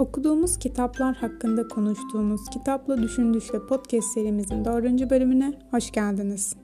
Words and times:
Okuduğumuz 0.00 0.58
kitaplar 0.58 1.16
hakkında 1.16 1.68
konuştuğumuz 1.68 2.50
Kitapla 2.50 3.02
Düşündüşle 3.02 3.58
podcast 3.68 4.08
serimizin 4.14 4.64
dördüncü 4.64 5.10
bölümüne 5.10 5.52
hoş 5.70 5.90
geldiniz. 5.90 6.56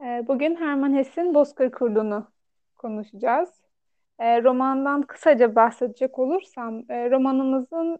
Ee, 0.00 0.24
bugün 0.28 0.56
Herman 0.56 0.94
Hesse'in 0.94 1.34
Bozkır 1.34 1.70
Kurdu'nu 1.70 2.26
konuşacağız. 2.76 3.48
Ee, 4.18 4.42
romandan 4.42 5.02
kısaca 5.02 5.54
bahsedecek 5.54 6.18
olursam, 6.18 6.82
e, 6.90 7.10
romanımızın 7.10 7.98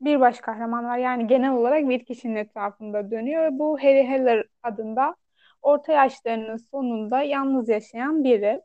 bir 0.00 0.20
baş 0.20 0.40
kahraman 0.40 0.84
var. 0.84 0.98
Yani 0.98 1.26
genel 1.26 1.52
olarak 1.52 1.88
bir 1.88 2.04
kişinin 2.04 2.36
etrafında 2.36 3.10
dönüyor. 3.10 3.48
Bu 3.52 3.78
Harry 3.78 4.04
Heller 4.08 4.44
adında 4.62 5.16
orta 5.62 5.92
yaşlarının 5.92 6.56
sonunda 6.56 7.22
yalnız 7.22 7.68
yaşayan 7.68 8.24
biri. 8.24 8.62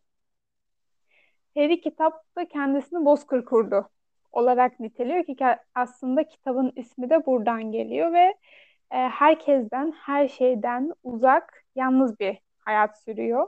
Harry 1.56 1.82
kitapta 1.82 2.46
kendisini 2.48 3.06
Bozkır 3.06 3.46
Kurdu 3.46 3.90
olarak 4.32 4.80
niteliyor 4.80 5.26
ki 5.26 5.38
aslında 5.76 6.28
kitabın 6.28 6.74
ismi 6.76 7.10
de 7.10 7.26
buradan 7.26 7.72
geliyor 7.72 8.14
ve 8.14 8.36
e, 8.92 8.98
herkesten, 8.98 9.92
her 9.92 10.28
şeyden 10.28 10.94
uzak, 11.04 11.66
yalnız 11.76 12.20
bir 12.20 12.38
hayat 12.60 13.00
sürüyor. 13.04 13.48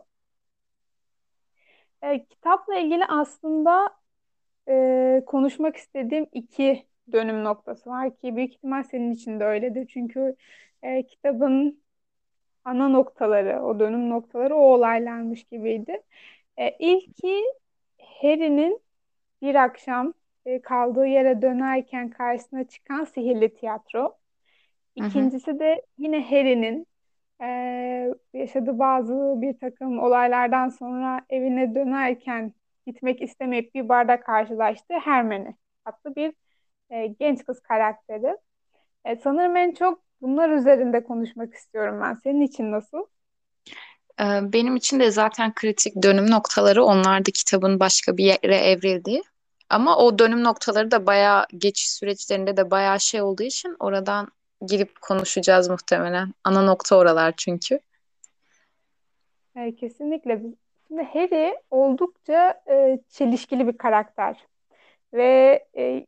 E, 2.02 2.26
kitapla 2.26 2.76
ilgili 2.76 3.06
aslında 3.06 3.90
e, 4.70 5.24
konuşmak 5.26 5.76
istediğim 5.78 6.28
iki 6.32 6.88
dönüm 7.12 7.44
noktası 7.44 7.90
var 7.90 8.16
ki 8.18 8.36
büyük 8.36 8.54
ihtimal 8.54 8.84
senin 8.84 9.12
için 9.12 9.40
de 9.40 9.46
öyledir. 9.46 9.88
Çünkü 9.88 10.36
e, 10.84 11.04
kitabın 11.04 11.84
ana 12.66 12.90
noktaları, 12.90 13.64
o 13.64 13.80
dönüm 13.80 14.10
noktaları 14.10 14.56
o 14.56 14.60
olaylarmış 14.60 15.44
gibiydi. 15.44 16.02
E, 16.58 16.72
ilki 16.80 17.44
Harry'nin 18.24 18.82
bir 19.42 19.56
akşam 19.56 20.14
e, 20.46 20.62
kaldığı 20.62 21.06
yere 21.08 21.42
dönerken 21.42 22.10
karşısına 22.10 22.64
çıkan 22.64 23.04
sihirli 23.04 23.54
tiyatro. 23.54 24.18
İkincisi 24.96 25.52
hı 25.52 25.56
hı. 25.56 25.60
de 25.60 25.82
yine 25.98 26.30
Harry'nin 26.30 26.88
e, 27.42 27.48
yaşadığı 28.34 28.80
bazı 28.80 29.14
bir 29.42 29.58
takım 29.60 30.00
olaylardan 30.00 30.70
sonra 30.70 31.22
evine 31.30 31.76
dönerken 31.76 32.54
gitmek 32.88 33.22
istemeyip 33.22 33.76
bir 33.76 33.90
barda 33.90 34.20
karşılaştığı 34.20 35.00
Hermione 35.00 35.56
adlı 35.86 36.16
bir 36.16 36.34
e, 36.90 37.08
genç 37.08 37.46
kız 37.46 37.62
karakteri. 37.62 38.38
E, 39.06 39.16
sanırım 39.16 39.56
en 39.56 39.72
çok 39.74 40.04
bunlar 40.22 40.50
üzerinde 40.50 41.04
konuşmak 41.04 41.54
istiyorum 41.54 42.02
ben. 42.04 42.14
Senin 42.14 42.42
için 42.42 42.72
nasıl? 42.72 43.06
Ee, 44.22 44.24
benim 44.54 44.76
için 44.76 45.00
de 45.00 45.12
zaten 45.12 45.54
kritik 45.54 46.04
dönüm 46.04 46.32
noktaları 46.32 46.84
onlardı 46.84 47.32
kitabın 47.32 47.80
başka 47.80 48.18
bir 48.18 48.26
yere 48.26 48.58
evrildiği. 48.58 49.24
Ama 49.70 49.98
o 49.98 50.20
dönüm 50.20 50.44
noktaları 50.44 50.92
da 50.92 51.06
bayağı 51.06 51.46
geçiş 51.58 51.92
süreçlerinde 51.92 52.58
de 52.58 52.72
bayağı 52.72 53.00
şey 53.00 53.22
olduğu 53.22 53.44
için 53.44 53.76
oradan 53.80 54.28
girip 54.68 55.02
konuşacağız 55.02 55.70
muhtemelen. 55.70 56.34
Ana 56.44 56.62
nokta 56.62 56.96
oralar 56.96 57.34
çünkü. 57.38 57.80
Evet, 59.56 59.76
kesinlikle. 59.76 60.42
Şimdi 60.88 61.04
Harry 61.04 61.56
oldukça 61.72 62.62
e, 62.70 63.00
çelişkili 63.10 63.68
bir 63.68 63.78
karakter. 63.78 64.48
Ve 65.14 65.66
e, 65.78 66.06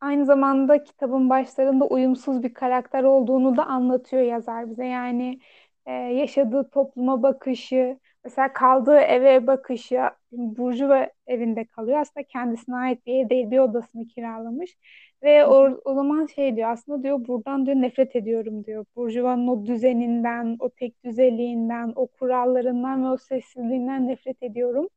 aynı 0.00 0.26
zamanda 0.26 0.84
kitabın 0.84 1.30
başlarında 1.30 1.84
uyumsuz 1.84 2.42
bir 2.42 2.54
karakter 2.54 3.02
olduğunu 3.02 3.56
da 3.56 3.66
anlatıyor 3.66 4.22
yazar 4.22 4.70
bize. 4.70 4.84
Yani 4.84 5.40
e, 5.86 5.92
yaşadığı 5.92 6.70
topluma 6.70 7.22
bakışı, 7.22 7.98
mesela 8.24 8.52
kaldığı 8.52 8.98
eve 8.98 9.46
bakışı, 9.46 10.00
Burjuva 10.32 11.08
evinde 11.26 11.64
kalıyor. 11.64 11.98
Aslında 12.00 12.26
kendisine 12.26 12.76
ait 12.76 13.06
bir 13.06 13.24
ev 13.24 13.30
değil, 13.30 13.50
bir 13.50 13.58
odasını 13.58 14.06
kiralamış. 14.06 14.76
Ve 15.22 15.46
o, 15.46 15.80
o 15.84 15.94
zaman 15.94 16.26
şey 16.26 16.56
diyor, 16.56 16.70
aslında 16.70 17.02
diyor 17.02 17.26
buradan 17.28 17.66
diyor 17.66 17.76
nefret 17.76 18.16
ediyorum 18.16 18.64
diyor. 18.64 18.84
Burjuva'nın 18.96 19.48
o 19.48 19.66
düzeninden, 19.66 20.56
o 20.60 20.70
tek 20.70 21.04
düzeliğinden, 21.04 21.92
o 21.96 22.06
kurallarından 22.06 23.04
ve 23.04 23.08
o 23.08 23.16
sessizliğinden 23.16 24.08
nefret 24.08 24.42
ediyorum. 24.42 24.88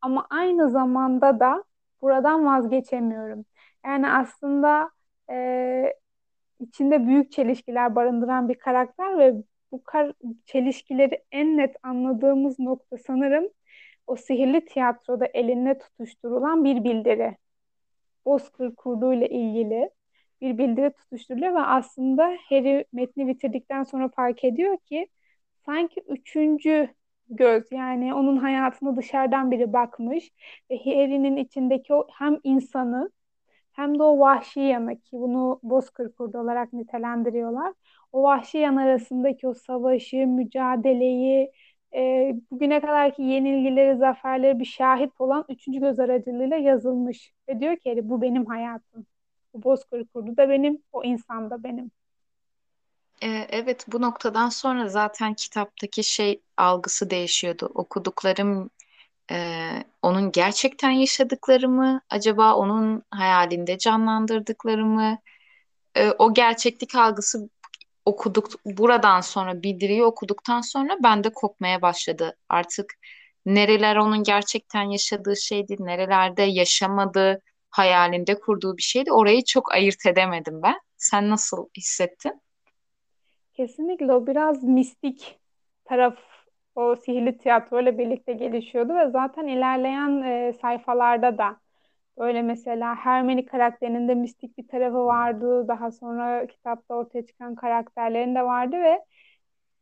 Ama 0.00 0.26
aynı 0.30 0.70
zamanda 0.70 1.40
da 1.40 1.64
buradan 2.02 2.46
vazgeçemiyorum. 2.46 3.44
Yani 3.84 4.10
aslında 4.10 4.90
e, 5.30 5.94
içinde 6.60 7.06
büyük 7.06 7.32
çelişkiler 7.32 7.94
barındıran 7.94 8.48
bir 8.48 8.54
karakter 8.54 9.18
ve 9.18 9.34
bu 9.72 9.84
kar 9.84 10.12
çelişkileri 10.46 11.24
en 11.32 11.56
net 11.56 11.76
anladığımız 11.82 12.58
nokta 12.58 12.98
sanırım 12.98 13.48
o 14.06 14.16
sihirli 14.16 14.64
tiyatroda 14.64 15.26
eline 15.26 15.78
tutuşturulan 15.78 16.64
bir 16.64 16.84
bildiri. 16.84 17.36
Bozkır 18.24 18.74
kurduğu 18.74 19.12
ile 19.14 19.28
ilgili 19.28 19.90
bir 20.40 20.58
bildiri 20.58 20.92
tutuşturuluyor 20.92 21.54
ve 21.54 21.60
aslında 21.60 22.36
Harry 22.48 22.84
metni 22.92 23.28
bitirdikten 23.28 23.84
sonra 23.84 24.08
fark 24.08 24.44
ediyor 24.44 24.78
ki 24.78 25.08
sanki 25.66 26.00
üçüncü 26.00 26.88
göz 27.28 27.72
yani 27.72 28.14
onun 28.14 28.36
hayatına 28.36 28.96
dışarıdan 28.96 29.50
biri 29.50 29.72
bakmış 29.72 30.30
ve 30.70 30.78
Harry'nin 30.78 31.36
içindeki 31.36 31.94
o 31.94 32.08
hem 32.18 32.38
insanı 32.44 33.10
hem 33.72 33.98
de 33.98 34.02
o 34.02 34.18
vahşi 34.18 34.60
yanı 34.60 35.00
ki 35.00 35.10
bunu 35.12 35.60
Bozkır 35.62 36.12
kurdu 36.12 36.38
olarak 36.38 36.72
nitelendiriyorlar 36.72 37.74
o 38.12 38.22
vahşi 38.22 38.58
yan 38.58 38.76
arasındaki 38.76 39.48
o 39.48 39.54
savaşı, 39.54 40.16
mücadeleyi, 40.16 41.52
e, 41.94 42.34
bugüne 42.50 42.80
kadarki 42.80 43.22
yenilgileri, 43.22 43.96
zaferleri 43.98 44.58
bir 44.58 44.64
şahit 44.64 45.20
olan 45.20 45.44
üçüncü 45.48 45.80
göz 45.80 46.00
aracılığıyla 46.00 46.56
yazılmış. 46.56 47.32
Ve 47.48 47.60
diyor 47.60 47.76
ki 47.76 48.00
bu 48.02 48.22
benim 48.22 48.46
hayatım. 48.46 49.06
Bu 49.54 49.62
Bozkır 49.62 50.04
kurdu 50.04 50.36
da 50.36 50.48
benim, 50.48 50.82
o 50.92 51.04
insan 51.04 51.50
da 51.50 51.62
benim. 51.64 51.90
Ee, 53.22 53.46
evet 53.50 53.84
bu 53.92 54.02
noktadan 54.02 54.48
sonra 54.48 54.88
zaten 54.88 55.34
kitaptaki 55.34 56.04
şey 56.04 56.40
algısı 56.56 57.10
değişiyordu. 57.10 57.70
Okuduklarım 57.74 58.70
e, 59.30 59.60
onun 60.02 60.32
gerçekten 60.32 60.90
yaşadıkları 60.90 61.68
mı? 61.68 62.00
Acaba 62.10 62.54
onun 62.54 63.02
hayalinde 63.10 63.78
canlandırdıkları 63.78 64.84
mı? 64.86 65.18
E, 65.94 66.10
o 66.10 66.34
gerçeklik 66.34 66.94
algısı 66.94 67.48
okuduk 68.08 68.48
buradan 68.64 69.20
sonra 69.20 69.62
bildiriyi 69.62 70.04
okuduktan 70.04 70.60
sonra 70.60 70.96
bende 71.02 71.32
kopmaya 71.32 71.82
başladı. 71.82 72.36
Artık 72.48 72.94
nereler 73.46 73.96
onun 73.96 74.22
gerçekten 74.22 74.82
yaşadığı 74.82 75.36
şeydi, 75.36 75.76
nerelerde 75.78 76.42
yaşamadığı, 76.42 77.40
hayalinde 77.70 78.40
kurduğu 78.40 78.76
bir 78.76 78.82
şeydi. 78.82 79.12
Orayı 79.12 79.44
çok 79.44 79.72
ayırt 79.72 80.06
edemedim 80.06 80.62
ben. 80.62 80.76
Sen 80.96 81.30
nasıl 81.30 81.66
hissettin? 81.76 82.40
Kesinlikle 83.54 84.12
o 84.12 84.26
biraz 84.26 84.64
mistik 84.64 85.38
taraf 85.84 86.16
o 86.74 86.96
sihirli 86.96 87.38
tiyatro 87.38 87.80
ile 87.80 87.98
birlikte 87.98 88.32
gelişiyordu 88.32 88.94
ve 88.94 89.10
zaten 89.10 89.46
ilerleyen 89.46 90.22
e, 90.22 90.52
sayfalarda 90.52 91.38
da 91.38 91.56
Öyle 92.18 92.42
mesela 92.42 92.94
Hermione 92.96 93.44
karakterinin 93.46 94.08
de 94.08 94.14
mistik 94.14 94.58
bir 94.58 94.68
tarafı 94.68 95.04
vardı. 95.06 95.68
Daha 95.68 95.90
sonra 95.90 96.46
kitapta 96.46 96.94
ortaya 96.94 97.26
çıkan 97.26 97.54
karakterlerin 97.54 98.34
de 98.34 98.42
vardı 98.44 98.76
ve 98.76 99.04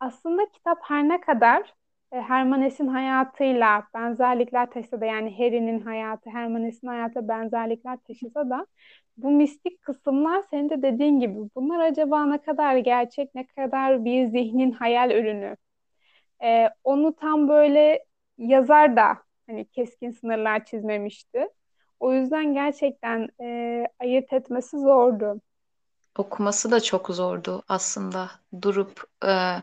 aslında 0.01 0.51
kitap 0.53 0.79
her 0.83 1.09
ne 1.09 1.21
kadar 1.21 1.75
e, 2.13 2.21
Hermione'sin 2.21 2.87
hayatıyla 2.89 3.89
benzerlikler 3.95 4.71
taşısa 4.71 5.01
da 5.01 5.07
yani 5.07 5.39
Harry'nin 5.39 5.81
hayatı 5.81 6.31
Hermione'sin 6.31 6.87
hayatıyla 6.89 7.29
benzerlikler 7.29 7.99
taşısa 8.09 8.51
da 8.51 8.67
bu 9.17 9.31
mistik 9.31 9.83
kısımlar 9.83 10.43
senin 10.51 10.71
de 10.71 10.83
dediğin 10.83 11.21
gibi 11.21 11.35
bunlar 11.57 11.81
acaba 11.81 12.27
ne 12.27 12.39
kadar 12.43 12.77
gerçek 12.77 13.35
ne 13.35 13.47
kadar 13.47 14.05
bir 14.05 14.27
zihnin 14.29 14.73
hayal 14.73 15.11
ürünü 15.11 15.56
ee, 16.44 16.71
onu 16.85 17.17
tam 17.17 17.49
böyle 17.49 18.05
yazar 18.39 18.97
da 18.97 19.19
hani 19.47 19.69
keskin 19.69 20.11
sınırlar 20.11 20.65
çizmemişti. 20.65 21.49
O 22.00 22.12
yüzden 22.12 22.54
gerçekten 22.54 23.28
e, 23.40 23.84
ayırt 24.00 24.32
etmesi 24.32 24.78
zordu. 24.78 25.40
Okuması 26.19 26.70
da 26.70 26.81
çok 26.81 27.08
zordu 27.08 27.62
aslında. 27.69 28.31
Durup 28.62 29.04
e, 29.26 29.62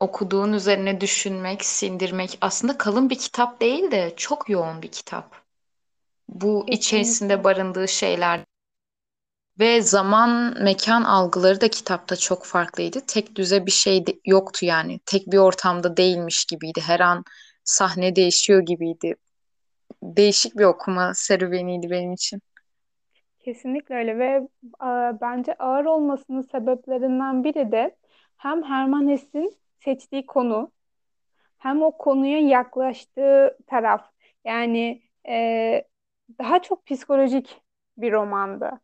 okuduğun 0.00 0.52
üzerine 0.52 1.00
düşünmek, 1.00 1.64
sindirmek. 1.64 2.38
Aslında 2.40 2.78
kalın 2.78 3.10
bir 3.10 3.18
kitap 3.18 3.60
değil 3.60 3.90
de 3.90 4.12
çok 4.16 4.48
yoğun 4.48 4.82
bir 4.82 4.88
kitap. 4.88 5.42
Bu 6.28 6.66
Kesinlikle. 6.66 6.76
içerisinde 6.76 7.44
barındığı 7.44 7.88
şeyler 7.88 8.40
ve 9.58 9.82
zaman 9.82 10.62
mekan 10.62 11.02
algıları 11.02 11.60
da 11.60 11.68
kitapta 11.68 12.16
çok 12.16 12.44
farklıydı. 12.44 13.00
Tek 13.06 13.36
düze 13.36 13.66
bir 13.66 13.70
şey 13.70 14.06
de 14.06 14.20
yoktu 14.24 14.66
yani. 14.66 15.00
Tek 15.06 15.26
bir 15.26 15.38
ortamda 15.38 15.96
değilmiş 15.96 16.44
gibiydi. 16.44 16.80
Her 16.86 17.00
an 17.00 17.24
sahne 17.64 18.16
değişiyor 18.16 18.60
gibiydi 18.60 19.16
değişik 20.02 20.58
bir 20.58 20.64
okuma 20.64 21.14
serüveniydi 21.14 21.90
benim 21.90 22.12
için. 22.12 22.40
Kesinlikle 23.40 23.94
öyle 23.94 24.18
ve 24.18 24.48
a, 24.78 25.20
bence 25.20 25.54
ağır 25.54 25.84
olmasının 25.84 26.42
sebeplerinden 26.42 27.44
biri 27.44 27.72
de 27.72 27.96
hem 28.36 28.62
Herman 28.62 29.08
Hesse'in 29.08 29.58
seçtiği 29.84 30.26
konu 30.26 30.72
hem 31.58 31.82
o 31.82 31.98
konuya 31.98 32.38
yaklaştığı 32.40 33.58
taraf. 33.66 34.10
Yani 34.44 35.02
e, 35.28 35.84
daha 36.38 36.62
çok 36.62 36.86
psikolojik 36.86 37.62
bir 37.98 38.12
romandı. 38.12 38.80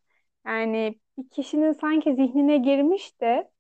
Yani 0.47 1.01
bir 1.19 1.31
kişinin 1.31 1.73
sanki 1.73 2.15
zihnine 2.15 2.59
girmiş 2.59 3.21
de 3.21 3.51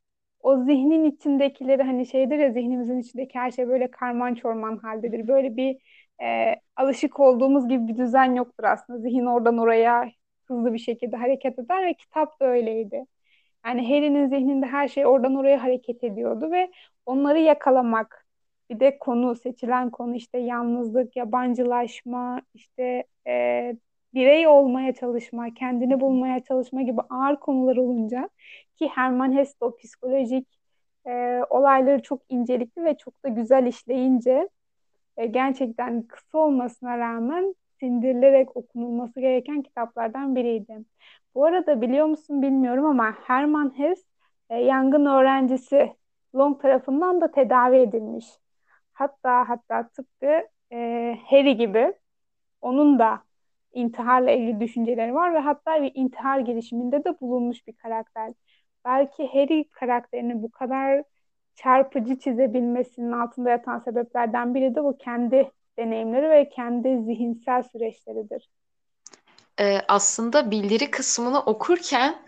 o 0.40 0.56
zihnin 0.64 1.04
içindekileri 1.04 1.82
hani 1.82 2.06
şeydir 2.06 2.38
ya 2.38 2.52
zihnimizin 2.52 2.98
içindeki 3.00 3.38
her 3.38 3.50
şey 3.50 3.68
böyle 3.68 3.90
karman 3.90 4.34
çorman 4.34 4.76
haldedir. 4.78 5.28
Böyle 5.28 5.56
bir 5.56 5.78
e, 6.22 6.56
alışık 6.76 7.20
olduğumuz 7.20 7.68
gibi 7.68 7.88
bir 7.88 7.96
düzen 7.96 8.34
yoktur 8.34 8.64
aslında. 8.64 8.98
Zihin 8.98 9.26
oradan 9.26 9.58
oraya 9.58 10.10
hızlı 10.46 10.72
bir 10.74 10.78
şekilde 10.78 11.16
hareket 11.16 11.58
eder 11.58 11.86
ve 11.86 11.94
kitap 11.94 12.40
da 12.40 12.46
öyleydi. 12.46 13.04
Yani 13.66 13.88
Harry'nin 13.88 14.28
zihninde 14.28 14.66
her 14.66 14.88
şey 14.88 15.06
oradan 15.06 15.34
oraya 15.34 15.62
hareket 15.62 16.04
ediyordu 16.04 16.50
ve 16.50 16.70
onları 17.06 17.38
yakalamak, 17.38 18.26
bir 18.70 18.80
de 18.80 18.98
konu, 18.98 19.36
seçilen 19.36 19.90
konu 19.90 20.16
işte 20.16 20.38
yalnızlık, 20.38 21.16
yabancılaşma, 21.16 22.42
işte 22.54 23.04
e, 23.26 23.76
birey 24.14 24.46
olmaya 24.48 24.94
çalışma, 24.94 25.54
kendini 25.54 26.00
bulmaya 26.00 26.44
çalışma 26.44 26.82
gibi 26.82 27.00
ağır 27.10 27.36
konular 27.36 27.76
olunca 27.76 28.30
ki 28.76 28.88
Hermann 28.88 29.32
Hesse 29.36 29.56
o 29.64 29.76
psikolojik 29.76 30.58
e, 31.06 31.40
olayları 31.50 32.02
çok 32.02 32.22
incelikli 32.28 32.84
ve 32.84 32.96
çok 32.96 33.24
da 33.24 33.28
güzel 33.28 33.66
işleyince 33.66 34.48
e, 35.18 35.26
gerçekten 35.26 36.02
kısa 36.02 36.38
olmasına 36.38 36.98
rağmen 36.98 37.54
sindirilerek 37.80 38.56
okunulması 38.56 39.20
gereken 39.20 39.62
kitaplardan 39.62 40.36
biriydi. 40.36 40.78
Bu 41.34 41.44
arada 41.44 41.80
biliyor 41.80 42.06
musun 42.06 42.42
bilmiyorum 42.42 42.86
ama 42.86 43.12
Hermann 43.26 43.78
Hesse 43.78 44.04
e, 44.50 44.56
yangın 44.56 45.06
öğrencisi 45.06 45.96
Long 46.34 46.62
tarafından 46.62 47.20
da 47.20 47.30
tedavi 47.30 47.76
edilmiş. 47.76 48.26
Hatta 48.92 49.48
hatta 49.48 49.88
tıpkı 49.88 50.48
e, 50.72 50.76
Harry 51.26 51.56
gibi 51.56 51.94
onun 52.60 52.98
da 52.98 53.22
intiharla 53.72 54.30
ilgili 54.30 54.60
düşünceleri 54.60 55.14
var 55.14 55.34
ve 55.34 55.38
hatta 55.38 55.82
bir 55.82 55.92
intihar 55.94 56.38
girişiminde 56.40 57.04
de 57.04 57.20
bulunmuş 57.20 57.66
bir 57.66 57.72
karakter. 57.72 58.34
Belki 58.84 59.26
Harry 59.26 59.68
karakterini 59.70 60.42
bu 60.42 60.50
kadar 60.50 61.04
çarpıcı 61.62 62.18
çizebilmesinin 62.18 63.12
altında 63.12 63.50
yatan 63.50 63.78
sebeplerden 63.78 64.54
biri 64.54 64.74
de 64.74 64.84
bu 64.84 64.98
kendi 64.98 65.50
deneyimleri 65.78 66.30
ve 66.30 66.48
kendi 66.48 67.04
zihinsel 67.04 67.62
süreçleridir. 67.62 68.48
Ee, 69.60 69.80
aslında 69.88 70.50
bildiri 70.50 70.90
kısmını 70.90 71.40
okurken 71.40 72.18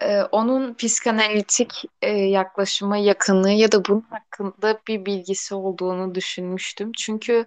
e, 0.00 0.22
onun 0.22 0.74
psikanalitik 0.74 1.84
e, 2.02 2.10
yaklaşıma 2.10 2.96
yakınlığı 2.96 3.50
ya 3.50 3.72
da 3.72 3.84
bunun 3.84 4.06
hakkında 4.10 4.80
bir 4.88 5.06
bilgisi 5.06 5.54
olduğunu 5.54 6.14
düşünmüştüm. 6.14 6.92
Çünkü 6.98 7.46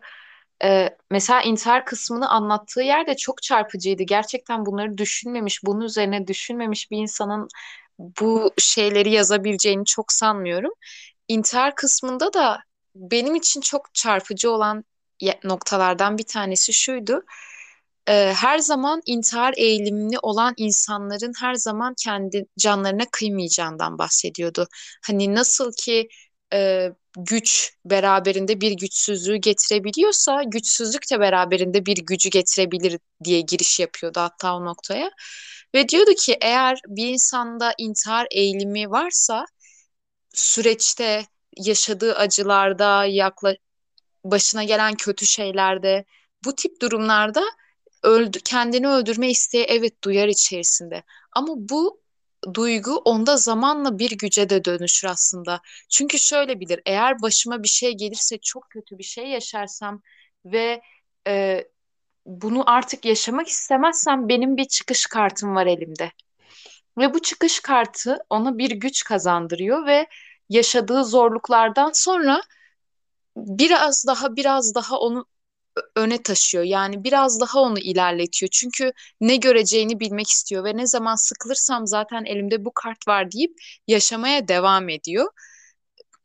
e, 0.63 0.89
mesela 1.11 1.41
intihar 1.41 1.85
kısmını 1.85 2.29
anlattığı 2.29 2.81
yerde 2.81 3.15
çok 3.15 3.41
çarpıcıydı. 3.41 4.03
Gerçekten 4.03 4.65
bunları 4.65 4.97
düşünmemiş, 4.97 5.63
bunun 5.63 5.81
üzerine 5.81 6.27
düşünmemiş 6.27 6.91
bir 6.91 6.97
insanın 6.97 7.47
bu 7.99 8.51
şeyleri 8.57 9.11
yazabileceğini 9.11 9.85
çok 9.85 10.11
sanmıyorum. 10.11 10.71
İntihar 11.27 11.75
kısmında 11.75 12.33
da 12.33 12.59
benim 12.95 13.35
için 13.35 13.61
çok 13.61 13.93
çarpıcı 13.93 14.51
olan 14.51 14.83
noktalardan 15.43 16.17
bir 16.17 16.23
tanesi 16.23 16.73
şuydu 16.73 17.23
e, 18.07 18.33
her 18.35 18.59
zaman 18.59 19.01
intihar 19.05 19.53
eğilimli 19.57 20.19
olan 20.21 20.53
insanların 20.57 21.33
her 21.39 21.53
zaman 21.55 21.93
kendi 22.03 22.45
canlarına 22.59 23.03
kıymayacağından 23.11 23.97
bahsediyordu. 23.97 24.67
Hani 25.07 25.35
nasıl 25.35 25.71
ki 25.77 26.07
e, 26.53 26.89
güç 27.17 27.73
beraberinde 27.85 28.61
bir 28.61 28.71
güçsüzlüğü 28.71 29.35
getirebiliyorsa 29.35 30.43
güçsüzlük 30.43 31.11
de 31.11 31.19
beraberinde 31.19 31.85
bir 31.85 31.97
gücü 31.97 32.29
getirebilir 32.29 32.99
diye 33.23 33.41
giriş 33.41 33.79
yapıyordu 33.79 34.19
hatta 34.19 34.55
o 34.55 34.65
noktaya. 34.65 35.11
Ve 35.75 35.89
diyordu 35.89 36.11
ki 36.13 36.37
eğer 36.41 36.79
bir 36.87 37.07
insanda 37.07 37.73
intihar 37.77 38.27
eğilimi 38.31 38.91
varsa 38.91 39.45
süreçte 40.35 41.25
yaşadığı 41.57 42.15
acılarda, 42.15 43.05
yakla 43.05 43.55
başına 44.23 44.63
gelen 44.63 44.95
kötü 44.95 45.25
şeylerde, 45.25 46.05
bu 46.45 46.55
tip 46.55 46.81
durumlarda 46.81 47.43
öldü, 48.03 48.39
kendini 48.45 48.87
öldürme 48.87 49.29
isteği 49.29 49.63
evet 49.63 50.03
duyar 50.03 50.27
içerisinde. 50.27 51.03
Ama 51.31 51.53
bu 51.57 52.01
duygu 52.53 52.95
onda 52.95 53.37
zamanla 53.37 53.99
bir 53.99 54.11
güce 54.11 54.49
de 54.49 54.65
dönüşür 54.65 55.07
aslında. 55.07 55.61
Çünkü 55.89 56.19
şöyle 56.19 56.59
bilir, 56.59 56.81
eğer 56.85 57.21
başıma 57.21 57.63
bir 57.63 57.67
şey 57.67 57.93
gelirse 57.97 58.37
çok 58.37 58.69
kötü 58.69 58.97
bir 58.97 59.03
şey 59.03 59.27
yaşarsam 59.27 60.01
ve 60.45 60.81
e, 61.27 61.63
bunu 62.25 62.69
artık 62.71 63.05
yaşamak 63.05 63.47
istemezsem 63.47 64.29
benim 64.29 64.57
bir 64.57 64.65
çıkış 64.65 65.05
kartım 65.05 65.55
var 65.55 65.65
elimde. 65.65 66.11
Ve 66.97 67.13
bu 67.13 67.21
çıkış 67.21 67.59
kartı 67.59 68.17
ona 68.29 68.57
bir 68.57 68.71
güç 68.71 69.03
kazandırıyor 69.03 69.85
ve 69.85 70.07
yaşadığı 70.49 71.03
zorluklardan 71.05 71.91
sonra 71.93 72.41
biraz 73.37 74.05
daha 74.07 74.35
biraz 74.35 74.75
daha 74.75 74.99
onu 74.99 75.25
öne 75.95 76.23
taşıyor. 76.23 76.63
Yani 76.63 77.03
biraz 77.03 77.39
daha 77.41 77.59
onu 77.59 77.79
ilerletiyor. 77.79 78.49
Çünkü 78.53 78.91
ne 79.21 79.35
göreceğini 79.35 79.99
bilmek 79.99 80.29
istiyor 80.29 80.63
ve 80.63 80.77
ne 80.77 80.87
zaman 80.87 81.15
sıkılırsam 81.15 81.87
zaten 81.87 82.25
elimde 82.25 82.65
bu 82.65 82.71
kart 82.75 83.07
var 83.07 83.31
deyip 83.31 83.53
yaşamaya 83.87 84.47
devam 84.47 84.89
ediyor. 84.89 85.27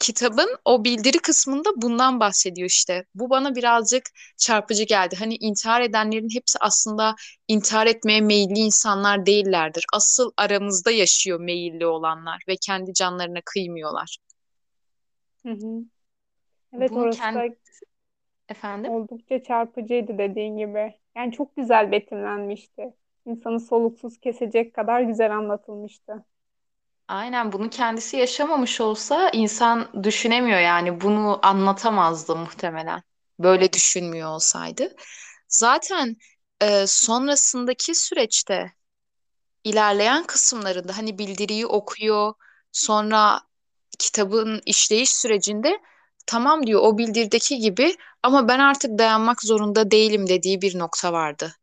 Kitabın 0.01 0.57
o 0.65 0.85
bildiri 0.85 1.19
kısmında 1.19 1.71
bundan 1.77 2.21
bahsediyor 2.21 2.69
işte. 2.69 3.05
Bu 3.15 3.31
bana 3.31 3.55
birazcık 3.55 4.03
çarpıcı 4.37 4.85
geldi. 4.85 5.17
Hani 5.19 5.37
intihar 5.37 5.81
edenlerin 5.81 6.29
hepsi 6.35 6.59
aslında 6.61 7.15
intihar 7.49 7.87
etmeye 7.87 8.21
meyilli 8.21 8.59
insanlar 8.59 9.27
değillerdir. 9.27 9.85
Asıl 9.95 10.31
aramızda 10.37 10.91
yaşıyor 10.91 11.41
meyilli 11.41 11.87
olanlar 11.87 12.43
ve 12.49 12.57
kendi 12.67 12.95
canlarına 12.95 13.41
kıymıyorlar. 13.45 14.19
Hı 15.47 15.51
hı. 15.53 15.85
Evet 16.75 16.93
Bunu 16.93 16.97
orası 16.97 17.21
kendi 17.21 17.35
da 17.35 17.49
efendim 18.49 18.91
oldukça 18.91 19.43
çarpıcıydı 19.43 20.19
dediğin 20.19 20.57
gibi. 20.57 20.95
Yani 21.17 21.33
çok 21.33 21.57
güzel 21.57 21.93
betimlenmişti. 21.93 22.95
İnsanı 23.27 23.61
soluksuz 23.61 24.19
kesecek 24.21 24.75
kadar 24.75 25.01
güzel 25.03 25.37
anlatılmıştı. 25.37 26.25
Aynen 27.11 27.53
bunu 27.53 27.71
kendisi 27.71 28.17
yaşamamış 28.17 28.81
olsa 28.81 29.31
insan 29.31 30.05
düşünemiyor 30.05 30.59
yani 30.61 31.01
bunu 31.01 31.39
anlatamazdı 31.43 32.37
muhtemelen. 32.37 33.03
Böyle 33.39 33.73
düşünmüyor 33.73 34.29
olsaydı. 34.29 34.97
Zaten 35.49 36.17
e, 36.63 36.87
sonrasındaki 36.87 37.95
süreçte 37.95 38.73
ilerleyen 39.65 40.25
kısımlarında 40.25 40.99
hani 40.99 41.19
bildiriyi 41.19 41.67
okuyor, 41.67 42.35
sonra 42.73 43.41
kitabın 43.99 44.63
işleyiş 44.67 45.11
sürecinde 45.15 45.81
tamam 46.27 46.67
diyor 46.67 46.81
o 46.85 46.99
bildirdeki 46.99 47.59
gibi 47.59 47.97
ama 48.23 48.49
ben 48.49 48.59
artık 48.59 48.99
dayanmak 48.99 49.43
zorunda 49.43 49.91
değilim 49.91 50.29
dediği 50.29 50.63
bir 50.63 50.79
nokta 50.79 51.13
vardı. 51.13 51.55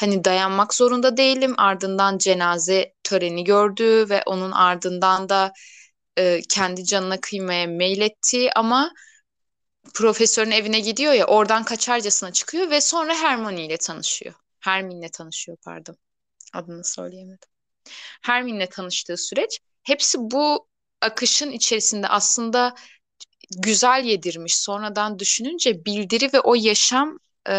Hani 0.00 0.24
dayanmak 0.24 0.74
zorunda 0.74 1.16
değilim. 1.16 1.54
Ardından 1.58 2.18
cenaze 2.18 2.94
töreni 3.02 3.44
gördü 3.44 4.06
ve 4.10 4.22
onun 4.26 4.52
ardından 4.52 5.28
da 5.28 5.52
e, 6.16 6.40
kendi 6.48 6.84
canına 6.84 7.20
kıymaya 7.20 7.66
meyletti 7.66 8.50
ama 8.56 8.92
profesörün 9.94 10.50
evine 10.50 10.80
gidiyor 10.80 11.12
ya 11.12 11.26
oradan 11.26 11.64
kaçarcasına 11.64 12.32
çıkıyor 12.32 12.70
ve 12.70 12.80
sonra 12.80 13.14
Hermione 13.14 13.64
ile 13.64 13.76
tanışıyor. 13.76 14.34
Hermine'le 14.60 15.08
tanışıyor 15.12 15.58
pardon. 15.64 15.96
Adını 16.52 16.84
söyleyemedim. 16.84 17.48
Hermine'le 18.22 18.66
tanıştığı 18.66 19.16
süreç 19.16 19.58
hepsi 19.82 20.18
bu 20.20 20.66
akışın 21.00 21.50
içerisinde 21.50 22.08
aslında 22.08 22.74
güzel 23.58 24.04
yedirmiş. 24.04 24.56
Sonradan 24.56 25.18
düşününce 25.18 25.84
bildiri 25.84 26.32
ve 26.32 26.40
o 26.40 26.54
yaşam 26.54 27.18
e, 27.48 27.54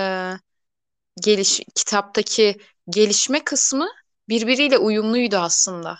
geliş 1.21 1.61
kitaptaki 1.75 2.57
gelişme 2.89 3.43
kısmı 3.43 3.87
birbiriyle 4.29 4.77
uyumluydu 4.77 5.37
aslında. 5.37 5.97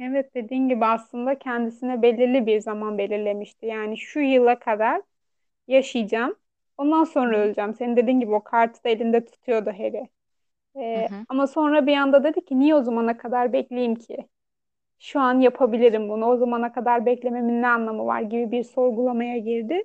Evet 0.00 0.34
dediğin 0.34 0.68
gibi 0.68 0.84
aslında 0.86 1.38
kendisine 1.38 2.02
belirli 2.02 2.46
bir 2.46 2.60
zaman 2.60 2.98
belirlemişti. 2.98 3.66
Yani 3.66 3.98
şu 3.98 4.20
yıla 4.20 4.58
kadar 4.58 5.02
yaşayacağım. 5.68 6.36
Ondan 6.78 7.04
sonra 7.04 7.38
öleceğim. 7.38 7.74
Senin 7.74 7.96
dediğin 7.96 8.20
gibi 8.20 8.34
o 8.34 8.44
kartı 8.44 8.84
da 8.84 8.88
elinde 8.88 9.24
tutuyordu 9.26 9.70
Harry. 9.70 10.08
Ee, 10.76 11.08
hı. 11.08 11.26
ama 11.28 11.46
sonra 11.46 11.86
bir 11.88 11.96
anda 11.96 12.24
dedi 12.24 12.44
ki 12.44 12.60
niye 12.60 12.74
o 12.74 12.82
zamana 12.82 13.18
kadar 13.18 13.52
bekleyeyim 13.52 13.94
ki? 13.96 14.28
Şu 14.98 15.20
an 15.20 15.40
yapabilirim 15.40 16.08
bunu. 16.08 16.26
O 16.26 16.36
zamana 16.36 16.72
kadar 16.72 17.06
beklememin 17.06 17.62
ne 17.62 17.68
anlamı 17.68 18.06
var 18.06 18.22
gibi 18.22 18.50
bir 18.52 18.64
sorgulamaya 18.64 19.38
girdi. 19.38 19.84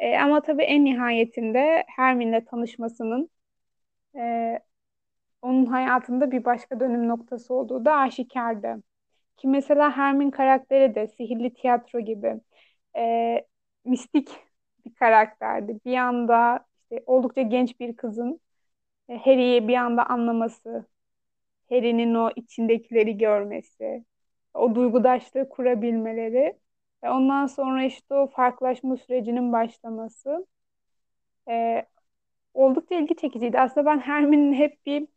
Ee, 0.00 0.16
ama 0.18 0.42
tabii 0.42 0.62
en 0.62 0.84
nihayetinde 0.84 1.84
Hermine'le 1.96 2.44
tanışmasının 2.44 3.30
e, 4.18 4.60
onun 5.42 5.66
hayatında 5.66 6.30
bir 6.30 6.44
başka 6.44 6.80
dönüm 6.80 7.08
noktası 7.08 7.54
olduğu 7.54 7.84
da 7.84 7.94
aşikardı. 7.96 8.82
Ki 9.36 9.48
mesela 9.48 9.92
Hermin 9.98 10.30
karakteri 10.32 10.94
de 10.94 11.08
sihirli 11.08 11.54
tiyatro 11.54 12.00
gibi 12.00 12.40
e, 12.98 13.46
mistik 13.84 14.30
bir 14.86 14.94
karakterdi. 14.94 15.80
Bir 15.86 15.96
anda 15.96 16.66
işte 16.82 17.04
oldukça 17.06 17.42
genç 17.42 17.80
bir 17.80 17.96
kızın 17.96 18.40
e, 19.08 19.18
Harry'i 19.18 19.68
bir 19.68 19.74
anda 19.76 20.06
anlaması, 20.06 20.86
Harry'nin 21.70 22.14
o 22.14 22.30
içindekileri 22.36 23.18
görmesi, 23.18 24.04
o 24.54 24.74
duygudaşlığı 24.74 25.48
kurabilmeleri 25.48 26.58
ve 27.04 27.10
ondan 27.10 27.46
sonra 27.46 27.84
işte 27.84 28.14
o 28.14 28.26
farklılaşma 28.28 28.96
sürecinin 28.96 29.52
başlaması 29.52 30.46
e, 31.50 31.86
oldukça 32.54 32.94
ilgi 32.96 33.16
çekiciydi. 33.16 33.60
Aslında 33.60 33.86
ben 33.86 34.00
Hermione'nin 34.00 34.54
hep 34.54 34.86
bir 34.86 35.08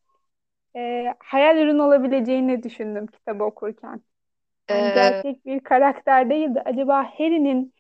e, 0.77 1.05
hayal 1.19 1.57
ürünü 1.57 1.81
olabileceğini 1.81 2.63
düşündüm 2.63 3.07
kitabı 3.07 3.43
okurken. 3.43 4.01
Yani 4.69 4.91
Ee, 4.91 4.93
gerçek 4.93 5.45
bir 5.47 5.61
karakter 5.61 6.29
değildi. 6.29 6.61
Acaba 6.65 7.05
Harry'nin 7.19 7.73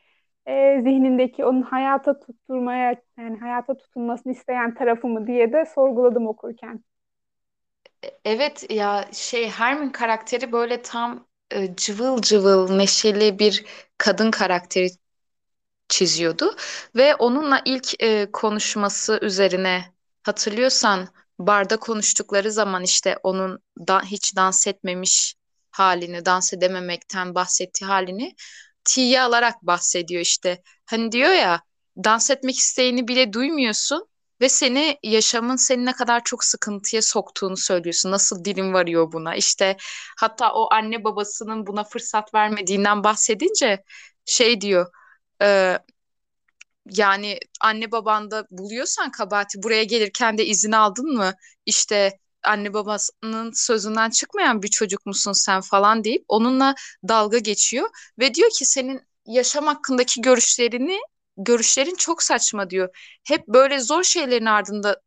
e, 0.47 0.81
zihnindeki 0.83 1.45
onun 1.45 1.61
hayata 1.61 2.19
tutturmaya 2.19 2.95
yani 3.19 3.39
hayata 3.39 3.77
tutunmasını 3.77 4.33
isteyen 4.33 4.75
tarafı 4.75 5.07
mı 5.07 5.27
diye 5.27 5.53
de 5.53 5.65
sorguladım 5.65 6.27
okurken. 6.27 6.83
evet 8.25 8.65
ya 8.71 9.09
şey 9.13 9.49
Hermione 9.49 9.91
karakteri 9.91 10.51
böyle 10.51 10.81
tam 10.81 11.27
e, 11.51 11.75
cıvıl 11.75 12.21
cıvıl 12.21 12.71
neşeli 12.75 13.39
bir 13.39 13.65
kadın 13.97 14.31
karakteri 14.31 14.89
çiziyordu 15.89 16.55
ve 16.95 17.15
onunla 17.15 17.61
ilk 17.65 18.03
e, 18.03 18.31
konuşması 18.33 19.19
üzerine 19.21 19.85
hatırlıyorsan 20.23 21.07
barda 21.39 21.77
konuştukları 21.77 22.51
zaman 22.51 22.83
işte 22.83 23.17
onun 23.23 23.59
da 23.87 24.01
hiç 24.01 24.35
dans 24.35 24.67
etmemiş 24.67 25.35
halini, 25.71 26.25
dans 26.25 26.53
edememekten 26.53 27.35
bahsettiği 27.35 27.87
halini 27.87 28.35
tiye 28.83 29.21
alarak 29.21 29.61
bahsediyor 29.63 30.21
işte. 30.21 30.61
Hani 30.85 31.11
diyor 31.11 31.31
ya 31.31 31.61
dans 31.97 32.29
etmek 32.29 32.57
isteğini 32.57 33.07
bile 33.07 33.33
duymuyorsun 33.33 34.07
ve 34.41 34.49
seni 34.49 34.97
yaşamın 35.03 35.55
seni 35.55 35.85
ne 35.85 35.93
kadar 35.93 36.23
çok 36.23 36.43
sıkıntıya 36.43 37.01
soktuğunu 37.01 37.57
söylüyorsun. 37.57 38.11
Nasıl 38.11 38.45
dilin 38.45 38.73
varıyor 38.73 39.11
buna? 39.11 39.35
İşte 39.35 39.77
hatta 40.19 40.53
o 40.53 40.73
anne 40.73 41.03
babasının 41.03 41.67
buna 41.67 41.83
fırsat 41.83 42.33
vermediğinden 42.33 43.03
bahsedince 43.03 43.83
şey 44.25 44.61
diyor. 44.61 44.87
e, 45.41 45.77
yani 46.85 47.39
anne 47.61 47.91
babanda 47.91 48.45
buluyorsan 48.51 49.11
kabahati 49.11 49.63
buraya 49.63 49.83
gelirken 49.83 50.37
de 50.37 50.45
izin 50.45 50.71
aldın 50.71 51.13
mı? 51.13 51.33
İşte 51.65 52.19
anne 52.43 52.73
babasının 52.73 53.51
sözünden 53.55 54.09
çıkmayan 54.09 54.61
bir 54.63 54.67
çocuk 54.67 55.05
musun 55.05 55.31
sen 55.31 55.61
falan 55.61 56.03
deyip 56.03 56.25
onunla 56.27 56.75
dalga 57.07 57.37
geçiyor 57.39 57.89
ve 58.19 58.33
diyor 58.33 58.49
ki 58.59 58.65
senin 58.65 59.01
yaşam 59.25 59.65
hakkındaki 59.67 60.21
görüşlerini 60.21 60.99
görüşlerin 61.37 61.95
çok 61.95 62.23
saçma 62.23 62.69
diyor. 62.69 62.89
Hep 63.27 63.47
böyle 63.47 63.79
zor 63.79 64.03
şeylerin 64.03 64.45
ardında 64.45 65.01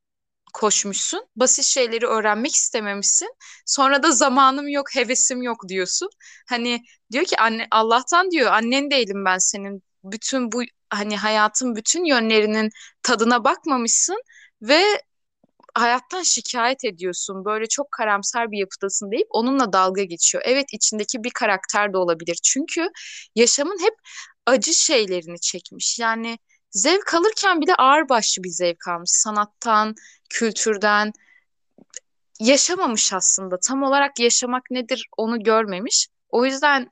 koşmuşsun. 0.54 1.26
Basit 1.37 1.64
şeyleri 1.64 2.07
öğrenmek 2.07 2.54
istememişsin. 2.54 3.35
Sonra 3.66 4.02
da 4.02 4.12
zamanım 4.12 4.69
yok, 4.69 4.95
hevesim 4.97 5.43
yok 5.43 5.69
diyorsun. 5.69 6.11
Hani 6.49 6.83
diyor 7.12 7.25
ki 7.25 7.37
anne 7.40 7.66
Allah'tan 7.71 8.31
diyor 8.31 8.52
annen 8.52 8.90
değilim 8.90 9.25
ben 9.25 9.38
senin. 9.38 9.83
Bütün 10.04 10.52
bu 10.52 10.62
hani 10.90 11.16
hayatın 11.16 11.76
bütün 11.76 12.04
yönlerinin 12.04 12.71
tadına 13.02 13.45
bakmamışsın 13.45 14.23
ve 14.62 14.83
hayattan 15.75 16.23
şikayet 16.23 16.85
ediyorsun. 16.85 17.45
Böyle 17.45 17.66
çok 17.66 17.93
karamsar 17.93 18.50
bir 18.50 18.59
yapıdasın 18.59 19.11
deyip 19.12 19.26
onunla 19.31 19.73
dalga 19.73 20.04
geçiyor. 20.04 20.45
Evet 20.47 20.66
içindeki 20.73 21.25
bir 21.25 21.31
karakter 21.31 21.93
de 21.93 21.99
olabilir. 21.99 22.38
Çünkü 22.45 22.88
yaşamın 23.35 23.78
hep 23.85 23.95
acı 24.46 24.74
şeylerini 24.74 25.40
çekmiş. 25.40 25.98
Yani 25.98 26.38
zevk 26.70 27.14
alırken 27.14 27.60
bile 27.60 27.74
ağırbaşlı 27.74 28.44
bir 28.44 28.48
zevk 28.48 28.88
almış. 28.88 29.10
Sanattan, 29.10 29.94
kültürden 30.30 31.12
yaşamamış 32.40 33.12
aslında. 33.12 33.58
Tam 33.60 33.82
olarak 33.82 34.20
yaşamak 34.20 34.70
nedir 34.70 35.08
onu 35.16 35.42
görmemiş. 35.42 36.08
O 36.28 36.44
yüzden 36.44 36.90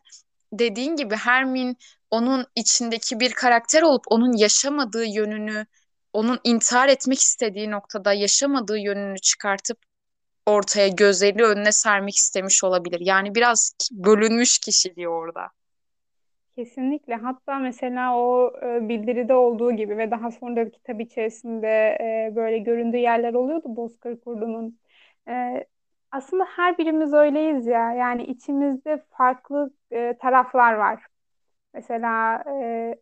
dediğin 0.53 0.97
gibi 0.97 1.17
Hermin 1.17 1.77
onun 2.11 2.47
içindeki 2.55 3.21
bir 3.21 3.33
karakter 3.33 3.83
olup 3.83 4.03
onun 4.07 4.37
yaşamadığı 4.37 5.05
yönünü, 5.05 5.67
onun 6.13 6.41
intihar 6.45 6.89
etmek 6.89 7.21
istediği 7.21 7.71
noktada 7.71 8.13
yaşamadığı 8.13 8.79
yönünü 8.79 9.19
çıkartıp 9.19 9.79
ortaya 10.47 10.89
gözleri 10.89 11.45
önüne 11.45 11.73
sermek 11.73 12.17
istemiş 12.17 12.65
olabilir. 12.65 13.01
Yani 13.01 13.35
biraz 13.35 13.73
bölünmüş 13.93 14.59
kişiliği 14.59 15.09
orada. 15.09 15.49
Kesinlikle. 16.57 17.15
Hatta 17.15 17.59
mesela 17.59 18.17
o 18.19 18.53
e, 18.63 18.89
bildiride 18.89 19.35
olduğu 19.35 19.73
gibi 19.73 19.99
ve 19.99 20.11
daha 20.11 20.31
sonra 20.31 20.57
da 20.67 20.71
kitap 20.71 21.01
içerisinde 21.01 21.67
e, 22.33 22.37
böyle 22.37 22.59
göründüğü 22.59 22.97
yerler 22.97 23.35
oluyordu 23.35 23.77
Bozkır 23.77 24.21
Kurdu'nun. 24.21 24.79
E, 25.29 25.65
aslında 26.11 26.45
her 26.57 26.79
birimiz 26.79 27.13
öyleyiz 27.13 27.67
ya. 27.67 27.93
Yani 27.93 28.25
içimizde 28.25 29.05
farklı 29.11 29.71
e, 29.93 30.17
taraflar 30.21 30.73
var. 30.75 31.07
Mesela 31.75 32.45
e, 32.63 32.97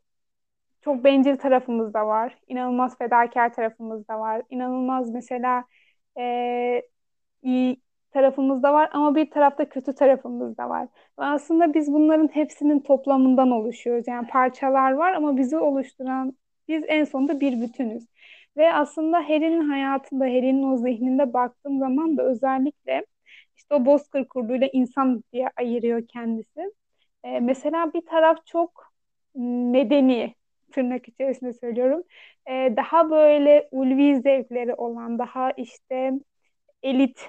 çok 0.82 1.04
bencil 1.04 1.36
tarafımız 1.38 1.94
da 1.94 2.06
var. 2.06 2.38
İnanılmaz 2.48 2.98
fedakar 2.98 3.54
tarafımız 3.54 4.08
da 4.08 4.20
var. 4.20 4.42
İnanılmaz 4.50 5.10
mesela 5.10 5.64
e, 6.18 6.82
tarafımız 8.10 8.62
da 8.62 8.72
var 8.72 8.90
ama 8.92 9.14
bir 9.14 9.30
tarafta 9.30 9.68
kötü 9.68 9.94
tarafımız 9.94 10.56
da 10.58 10.68
var. 10.68 10.88
Ve 11.18 11.24
aslında 11.24 11.74
biz 11.74 11.92
bunların 11.92 12.28
hepsinin 12.28 12.80
toplamından 12.80 13.50
oluşuyoruz. 13.50 14.08
Yani 14.08 14.26
parçalar 14.28 14.92
var 14.92 15.12
ama 15.12 15.36
bizi 15.36 15.58
oluşturan 15.58 16.36
biz 16.68 16.84
en 16.88 17.04
sonunda 17.04 17.40
bir 17.40 17.60
bütünüz. 17.60 18.06
Ve 18.56 18.74
aslında 18.74 19.18
Harry'nin 19.28 19.68
hayatında, 19.68 20.24
Harry'nin 20.24 20.62
o 20.62 20.76
zihninde 20.76 21.32
baktığım 21.32 21.78
zaman 21.78 22.16
da 22.16 22.22
özellikle 22.22 23.06
işte 23.56 23.74
o 23.74 23.84
Bozkır 23.86 24.24
Kurdu'yla 24.28 24.68
insan 24.72 25.24
diye 25.32 25.48
ayırıyor 25.56 26.06
kendisi. 26.08 26.72
E, 27.24 27.40
mesela 27.40 27.92
bir 27.94 28.06
taraf 28.06 28.46
çok 28.46 28.92
medeni, 29.34 30.34
tırnak 30.72 31.08
içerisinde 31.08 31.52
söylüyorum. 31.52 32.02
E, 32.46 32.52
daha 32.76 33.10
böyle 33.10 33.68
ulvi 33.70 34.20
zevkleri 34.20 34.74
olan, 34.74 35.18
daha 35.18 35.50
işte 35.50 36.12
elit 36.82 37.20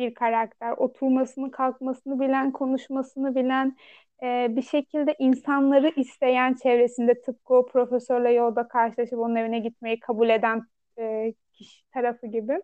bir 0.00 0.14
karakter. 0.14 0.72
Oturmasını, 0.72 1.50
kalkmasını 1.50 2.20
bilen, 2.20 2.52
konuşmasını 2.52 3.34
bilen, 3.34 3.76
e, 4.22 4.46
bir 4.56 4.62
şekilde 4.62 5.16
insanları 5.18 5.92
isteyen 5.96 6.54
çevresinde 6.54 7.20
tıpkı 7.22 7.54
o 7.54 7.66
profesörle 7.66 8.32
yolda 8.32 8.68
karşılaşıp 8.68 9.18
onun 9.18 9.36
evine 9.36 9.58
gitmeyi 9.58 10.00
kabul 10.00 10.28
eden 10.28 10.62
e, 10.98 11.34
kişi 11.52 11.90
tarafı 11.90 12.26
gibi. 12.26 12.62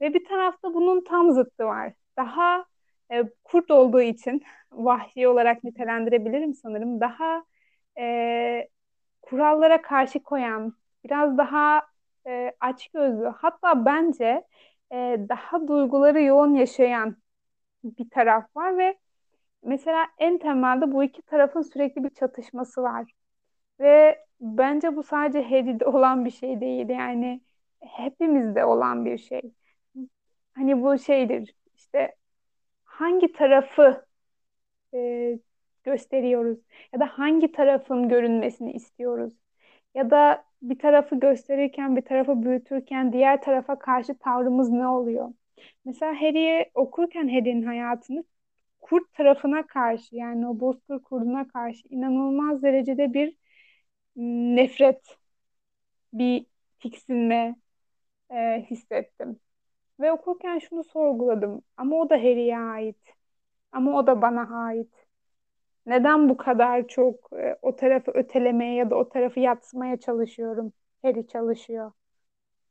Ve 0.00 0.14
bir 0.14 0.24
tarafta 0.24 0.74
bunun 0.74 1.04
tam 1.04 1.32
zıttı 1.32 1.64
var. 1.64 1.92
Daha 2.16 2.64
e, 3.12 3.24
kurt 3.44 3.70
olduğu 3.70 4.02
için 4.02 4.42
vahşi 4.72 5.28
olarak 5.28 5.64
nitelendirebilirim 5.64 6.54
sanırım. 6.54 7.00
Daha 7.00 7.44
e, 7.98 8.68
kurallara 9.22 9.82
karşı 9.82 10.22
koyan, 10.22 10.74
biraz 11.04 11.38
daha 11.38 11.82
e, 12.26 12.52
açgözlü, 12.60 13.26
hatta 13.26 13.84
bence 13.86 14.44
e, 14.92 15.18
daha 15.28 15.68
duyguları 15.68 16.22
yoğun 16.22 16.54
yaşayan 16.54 17.16
bir 17.84 18.10
taraf 18.10 18.56
var 18.56 18.78
ve 18.78 18.98
mesela 19.64 20.08
en 20.18 20.38
temelde 20.38 20.92
bu 20.92 21.04
iki 21.04 21.22
tarafın 21.22 21.62
sürekli 21.62 22.04
bir 22.04 22.10
çatışması 22.10 22.82
var. 22.82 23.12
Ve 23.80 24.18
bence 24.40 24.96
bu 24.96 25.02
sadece 25.02 25.42
Harry'de 25.42 25.86
olan 25.86 26.24
bir 26.24 26.30
şey 26.30 26.60
değil. 26.60 26.88
Yani 26.88 27.42
hepimizde 27.80 28.64
olan 28.64 29.04
bir 29.04 29.18
şey. 29.18 29.42
Hani 30.54 30.82
bu 30.82 30.98
şeydir 30.98 31.54
işte 31.74 32.16
hangi 32.84 33.32
tarafı 33.32 34.06
e, 34.94 35.38
gösteriyoruz 35.84 36.58
ya 36.94 37.00
da 37.00 37.06
hangi 37.06 37.52
tarafın 37.52 38.08
görünmesini 38.08 38.72
istiyoruz 38.72 39.32
ya 39.94 40.10
da 40.10 40.44
bir 40.62 40.78
tarafı 40.78 41.20
gösterirken 41.20 41.96
bir 41.96 42.02
tarafı 42.02 42.42
büyütürken 42.42 43.12
diğer 43.12 43.42
tarafa 43.42 43.78
karşı 43.78 44.18
tavrımız 44.18 44.70
ne 44.70 44.86
oluyor? 44.88 45.32
Mesela 45.84 46.12
Harry'i 46.22 46.70
okurken 46.74 47.28
Harry'nin 47.28 47.62
hayatını 47.66 48.24
kurt 48.80 49.14
tarafına 49.14 49.66
karşı 49.66 50.16
yani 50.16 50.48
o 50.48 50.60
bozkır 50.60 51.00
kurduna 51.02 51.48
karşı 51.48 51.88
inanılmaz 51.88 52.62
derecede 52.62 53.14
bir 53.14 53.36
m, 54.16 54.56
nefret, 54.56 55.18
bir 56.12 56.46
tiksinme 56.80 57.56
e, 58.30 58.66
hissettim. 58.70 59.40
Ve 60.00 60.12
okurken 60.12 60.58
şunu 60.60 60.84
sorguladım. 60.84 61.62
Ama 61.78 61.96
o 61.96 62.10
da 62.10 62.16
Harry'e 62.16 62.58
ait. 62.58 62.98
Ama 63.72 63.98
o 63.98 64.06
da 64.06 64.22
bana 64.22 64.64
ait. 64.66 65.01
Neden 65.86 66.28
bu 66.28 66.36
kadar 66.36 66.88
çok 66.88 67.32
e, 67.32 67.56
o 67.62 67.76
tarafı 67.76 68.10
ötelemeye 68.14 68.74
ya 68.74 68.90
da 68.90 68.96
o 68.96 69.08
tarafı 69.08 69.40
yatsımaya 69.40 69.96
çalışıyorum? 70.00 70.72
Harry 71.02 71.26
çalışıyor 71.26 71.92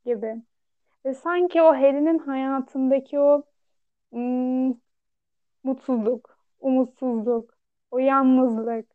gibi. 0.06 0.36
Ve 1.06 1.14
sanki 1.14 1.62
o 1.62 1.66
Harry'nin 1.74 2.18
hayatındaki 2.18 3.20
o 3.20 3.44
mm, 4.12 4.74
mutsuzluk, 5.64 6.38
umutsuzluk, 6.60 7.54
o 7.90 7.98
yalnızlık, 7.98 8.86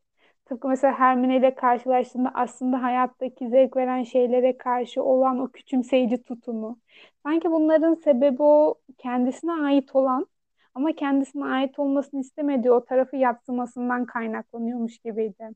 Tıpkı 0.48 0.68
mesela 0.68 0.94
Hermione 1.00 1.38
ile 1.38 1.56
karşılaştığında 1.56 2.32
aslında 2.34 2.84
hayattaki 2.84 3.50
zevk 3.50 3.76
veren 3.78 4.04
şeylere 4.04 4.58
karşı 4.58 5.04
olan 5.04 5.40
o 5.40 5.48
küçümseyici 5.52 6.24
tutumu. 6.24 6.80
Sanki 7.24 7.52
bunların 7.52 7.96
sebebi 7.96 8.44
o 8.44 8.76
kendisine 8.98 9.52
ait 9.54 9.96
olan 9.96 10.28
ama 10.78 10.96
kendisine 10.96 11.46
ait 11.46 11.80
olmasını 11.80 12.22
istemediği 12.22 12.72
o 12.72 12.86
tarafı 12.86 13.16
yadsımasından 13.16 14.06
kaynaklanıyormuş 14.06 14.98
gibiydi. 14.98 15.50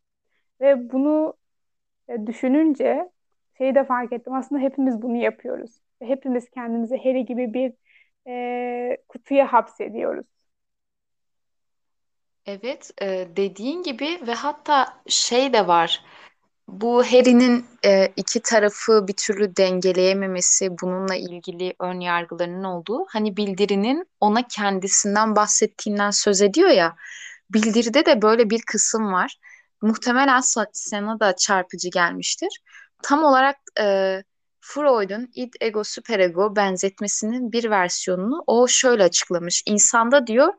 Ve 0.62 0.92
bunu 0.92 1.34
e, 2.10 2.28
düşününce 2.28 3.10
şeyi 3.58 3.76
de 3.76 3.84
fark 3.84 4.14
ettim. 4.14 4.34
Aslında 4.34 4.62
hepimiz 4.62 5.02
bunu 5.02 5.18
yapıyoruz. 5.18 5.72
Ve 6.02 6.06
hepimiz 6.08 6.50
kendimizi 6.50 6.98
Harry 6.98 7.26
gibi 7.26 7.54
bir 7.54 7.74
e, 8.28 8.98
kutuya 9.10 9.54
hapsediyoruz. 9.54 10.26
Evet, 12.46 12.92
e, 13.02 13.28
dediğin 13.36 13.84
gibi 13.84 14.20
ve 14.28 14.34
hatta 14.34 15.02
şey 15.08 15.54
de 15.54 15.68
var. 15.68 16.04
Bu 16.68 17.04
Harry'nin 17.04 17.66
e, 17.86 18.14
iki 18.16 18.40
tarafı 18.42 19.08
bir 19.08 19.14
türlü 19.14 19.56
dengeleyememesi, 19.56 20.70
bununla 20.82 21.16
ilgili 21.16 21.74
ön 21.80 22.00
yargılarının 22.00 22.64
olduğu, 22.64 23.06
hani 23.10 23.38
bildirinin 23.38 24.08
ona 24.20 24.48
kendisinden 24.48 25.36
bahsettiğinden 25.36 26.12
söz 26.12 26.42
ediyor 26.42 26.70
ya, 26.70 26.96
bildiride 27.50 28.06
de 28.06 28.22
böyle 28.22 28.50
bir 28.50 28.62
kısım 28.62 29.14
var. 29.14 29.38
Muhtemelen 29.82 30.40
sa- 30.40 30.70
sana 30.74 31.20
da 31.20 31.36
çarpıcı 31.36 31.90
gelmiştir. 31.90 32.62
Tam 33.04 33.24
olarak 33.24 33.56
e, 33.80 34.18
Freud'un 34.62 35.30
id, 35.36 35.54
ego, 35.62 35.84
süperego 35.84 36.56
benzetmesinin 36.56 37.52
bir 37.52 37.70
versiyonunu 37.70 38.44
o 38.48 38.68
şöyle 38.68 39.04
açıklamış. 39.04 39.64
İnsanda 39.66 40.28
diyor 40.28 40.54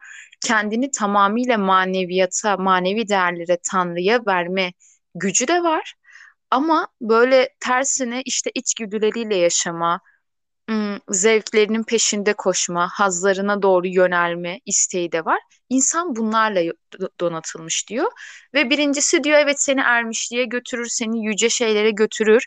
kendini 0.46 0.90
tamamıyla 0.90 1.58
maneviyata, 1.58 2.56
manevi 2.56 3.08
değerlere, 3.08 3.58
Tanrı'ya 3.70 4.20
verme 4.26 4.72
gücü 5.14 5.48
de 5.48 5.62
var. 5.62 5.94
Ama 6.50 6.88
böyle 7.00 7.48
tersine 7.60 8.22
işte 8.24 8.50
içgüdüleriyle 8.54 9.36
yaşama, 9.36 10.00
zevklerinin 11.10 11.82
peşinde 11.84 12.32
koşma, 12.32 12.88
hazlarına 12.88 13.62
doğru 13.62 13.86
yönelme 13.86 14.60
isteği 14.66 15.12
de 15.12 15.24
var. 15.24 15.38
İnsan 15.68 16.16
bunlarla 16.16 16.72
donatılmış 17.20 17.88
diyor. 17.88 18.12
Ve 18.54 18.70
birincisi 18.70 19.24
diyor 19.24 19.38
evet 19.38 19.62
seni 19.62 19.80
ermişliğe 19.80 20.44
götürür, 20.44 20.86
seni 20.86 21.26
yüce 21.26 21.48
şeylere 21.48 21.90
götürür. 21.90 22.46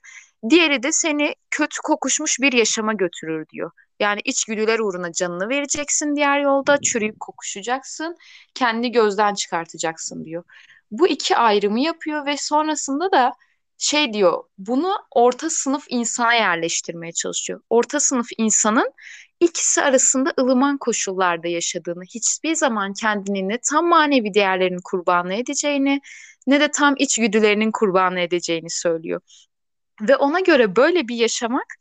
Diğeri 0.50 0.84
de 0.84 0.92
seni 0.92 1.36
kötü 1.52 1.78
kokuşmuş 1.84 2.40
bir 2.42 2.54
yaşama 2.54 2.94
götürür 2.94 3.48
diyor. 3.54 3.72
Yani 4.00 4.22
içgüdüler 4.24 4.80
uğruna 4.80 5.12
canını 5.12 5.50
vereceksin 5.50 6.16
diğer 6.16 6.40
yolda, 6.40 6.78
çürüyüp 6.82 7.20
kokuşacaksın, 7.20 8.16
kendini 8.54 8.92
gözden 8.92 9.34
çıkartacaksın 9.34 10.26
diyor. 10.26 10.44
Bu 11.00 11.08
iki 11.08 11.38
ayrımı 11.38 11.80
yapıyor 11.80 12.26
ve 12.26 12.38
sonrasında 12.38 13.12
da 13.12 13.34
şey 13.78 14.14
diyor, 14.14 14.44
bunu 14.58 14.96
orta 15.12 15.50
sınıf 15.50 15.86
insana 15.90 16.34
yerleştirmeye 16.34 17.12
çalışıyor. 17.14 17.62
Orta 17.70 18.00
sınıf 18.00 18.28
insanın 18.38 18.94
ikisi 19.40 19.82
arasında 19.82 20.34
ılıman 20.40 20.78
koşullarda 20.78 21.48
yaşadığını, 21.48 22.04
hiçbir 22.04 22.56
zaman 22.56 22.94
kendini 22.94 23.50
ne 23.50 23.58
tam 23.58 23.88
manevi 23.88 24.34
değerlerin 24.34 24.80
kurbanı 24.84 25.34
edeceğini 25.34 26.02
ne 26.48 26.60
de 26.60 26.72
tam 26.72 26.96
içgüdülerinin 26.98 27.72
kurbanı 27.72 28.20
edeceğini 28.20 28.70
söylüyor. 28.70 29.22
Ve 30.02 30.16
ona 30.16 30.40
göre 30.40 30.76
böyle 30.76 31.08
bir 31.08 31.16
yaşamak 31.16 31.76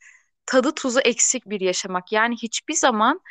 tadı 0.45 0.71
tuzu 0.75 0.99
eksik 0.99 1.45
bir 1.45 1.61
yaşamak. 1.61 2.11
Yani 2.11 2.35
hiçbir 2.35 2.73
zaman 2.73 3.21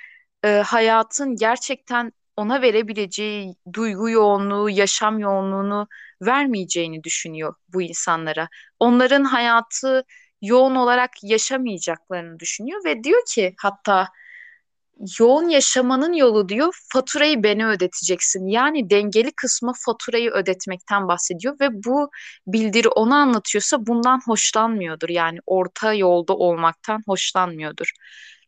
e, 0.45 0.49
hayatın 0.49 1.37
gerçekten 1.37 2.13
ona 2.37 2.63
verebileceği 2.63 3.55
duygu 3.73 4.11
yoğunluğu, 4.11 4.71
yaşam 4.71 5.19
yoğunluğunu 5.19 5.89
vermeyeceğini 6.23 7.05
düşünüyor 7.05 7.55
bu 7.69 7.83
insanlara. 7.83 8.49
Onların 8.81 9.25
hayatı 9.25 10.05
yoğun 10.43 10.75
olarak 10.75 11.11
yaşamayacaklarını 11.23 12.39
düşünüyor 12.41 12.85
ve 12.85 13.05
diyor 13.05 13.23
ki 13.29 13.55
hatta 13.59 14.09
yoğun 15.19 15.49
yaşamanın 15.49 16.13
yolu 16.13 16.49
diyor 16.49 16.75
faturayı 16.93 17.43
beni 17.43 17.67
ödeteceksin. 17.67 18.47
Yani 18.47 18.91
dengeli 18.91 19.33
kısmı 19.33 19.73
faturayı 19.87 20.31
ödetmekten 20.31 21.09
bahsediyor 21.09 21.57
ve 21.61 21.69
bu 21.85 22.11
bildiri 22.47 22.89
ona 22.89 23.17
anlatıyorsa 23.17 23.87
bundan 23.87 24.21
hoşlanmıyordur. 24.27 25.09
Yani 25.09 25.39
orta 25.47 25.95
yolda 25.95 26.33
olmaktan 26.37 27.03
hoşlanmıyordur. 27.07 27.91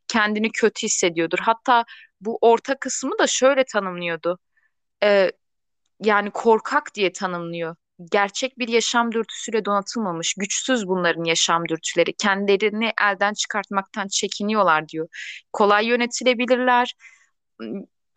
Kendini 0.09 0.51
kötü 0.53 0.83
hissediyordur. 0.87 1.39
Hatta 1.39 1.85
bu 2.21 2.39
orta 2.41 2.79
kısmı 2.79 3.19
da 3.19 3.27
şöyle 3.27 3.65
tanımlıyordu. 3.65 4.39
Ee, 5.03 5.33
yani 6.01 6.31
korkak 6.31 6.95
diye 6.95 7.13
tanımlıyor. 7.13 7.77
Gerçek 8.13 8.59
bir 8.59 8.69
yaşam 8.69 9.13
dürtüsüyle 9.13 9.65
donatılmamış, 9.65 10.35
güçsüz 10.35 10.87
bunların 10.89 11.25
yaşam 11.25 11.69
dürtüleri. 11.69 12.13
Kendilerini 12.17 12.93
elden 13.03 13.33
çıkartmaktan 13.35 14.09
çekiniyorlar 14.09 14.89
diyor. 14.89 15.09
Kolay 15.53 15.87
yönetilebilirler. 15.87 16.95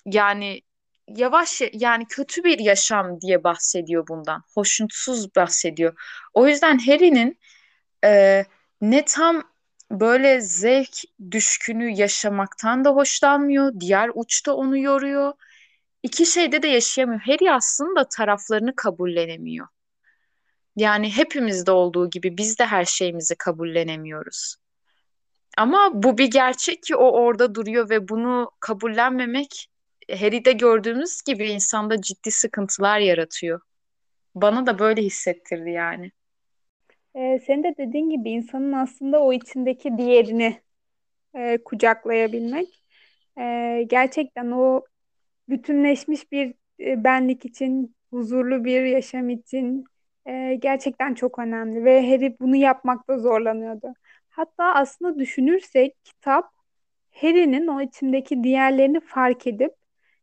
Yani 0.06 0.62
yavaş 1.08 1.62
yani 1.74 2.06
kötü 2.10 2.44
bir 2.44 2.60
yaşam 2.60 3.22
diye 3.22 3.44
bahsediyor 3.44 4.08
bundan. 4.08 4.44
Hoşnutsuz 4.56 5.36
bahsediyor. 5.36 5.94
O 6.34 6.48
yüzden 6.48 6.78
Harry'nin 6.78 7.40
e, 8.06 8.46
ne 8.82 9.06
tam 9.06 9.44
böyle 9.92 10.42
zevk 10.42 10.98
düşkünü 11.32 11.90
yaşamaktan 11.90 12.86
da 12.86 12.90
hoşlanmıyor. 12.90 13.74
Diğer 13.80 14.12
uçta 14.16 14.54
onu 14.54 14.78
yoruyor 14.78 15.34
iki 16.04 16.26
şeyde 16.26 16.62
de 16.62 16.68
yaşayamıyor. 16.68 17.22
Harry 17.22 17.52
aslında 17.52 18.10
taraflarını 18.10 18.76
kabullenemiyor. 18.76 19.68
Yani 20.76 21.18
hepimizde 21.18 21.72
olduğu 21.72 22.10
gibi 22.10 22.38
biz 22.38 22.60
de 22.60 22.66
her 22.66 22.86
şeyimizi 22.86 23.36
kabullenemiyoruz. 23.36 24.56
Ama 25.58 26.04
bu 26.04 26.18
bir 26.18 26.32
gerçek 26.32 26.84
ki 26.84 26.96
o 26.96 27.12
orada 27.12 27.56
duruyor 27.56 27.90
ve 27.90 28.10
bunu 28.10 28.52
kabullenmemek 28.60 29.70
Harry'de 30.12 30.52
gördüğümüz 30.52 31.22
gibi 31.22 31.50
insanda 31.50 32.02
ciddi 32.02 32.32
sıkıntılar 32.32 33.00
yaratıyor. 33.00 33.62
Bana 34.36 34.66
da 34.66 34.80
böyle 34.80 35.02
hissettirdi 35.02 35.70
yani. 35.70 36.12
Ee, 37.20 37.40
senin 37.48 37.64
de 37.64 37.76
dediğin 37.78 38.10
gibi 38.10 38.30
insanın 38.32 38.74
aslında 38.74 39.24
o 39.24 39.34
içindeki 39.34 39.98
diğerini 39.98 40.62
e, 41.36 41.58
kucaklayabilmek. 41.66 42.84
e, 43.40 43.84
gerçekten 43.90 44.52
o 44.52 44.86
bütünleşmiş 45.50 46.32
bir 46.32 46.54
e, 46.80 47.04
benlik 47.04 47.46
için, 47.46 47.96
huzurlu 48.12 48.66
bir 48.66 48.84
yaşam 48.86 49.30
için 49.30 49.86
e, 50.28 50.56
gerçekten 50.56 51.14
çok 51.14 51.40
önemli 51.40 51.86
ve 51.86 52.12
Harry 52.12 52.38
bunu 52.40 52.56
yapmakta 52.56 53.20
zorlanıyordu. 53.20 53.94
Hatta 54.30 54.64
aslında 54.76 55.20
düşünürsek 55.20 56.06
kitap 56.06 56.52
Harry'nin 57.12 57.68
o 57.68 57.82
içindeki 57.82 58.44
diğerlerini 58.44 59.00
fark 59.02 59.48
edip 59.48 59.74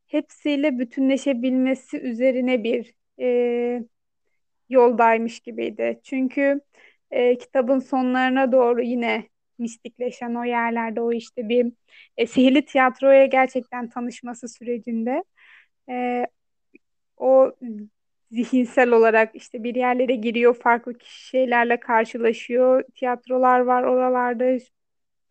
hepsiyle 0.07 0.79
bütünleşebilmesi 0.79 1.99
üzerine 2.01 2.65
bir 2.65 2.95
e, 3.21 3.85
yoldaymış 4.69 5.41
gibiydi. 5.41 6.01
Çünkü 6.05 6.61
e, 7.11 7.39
kitabın 7.39 7.79
sonlarına 7.79 8.53
doğru 8.53 8.83
yine 8.83 9.29
mistikleşen 9.59 10.35
o 10.35 10.45
yerlerde 10.45 11.01
o 11.01 11.13
işte 11.13 11.49
bir 11.49 11.73
e, 12.17 12.27
sihirli 12.27 12.65
tiyatroya 12.65 13.27
gerçekten 13.27 13.89
tanışması 13.89 14.49
sürecinde 14.49 15.25
e, 15.91 16.27
o 17.17 17.53
zihinsel 18.31 18.91
olarak 18.93 19.35
işte 19.35 19.65
bir 19.65 19.75
yerlere 19.75 20.15
giriyor, 20.17 20.55
farklı 20.55 20.95
şeylerle 21.05 21.81
karşılaşıyor, 21.81 22.85
tiyatrolar 22.95 23.61
var 23.61 23.83
oralarda 23.83 24.59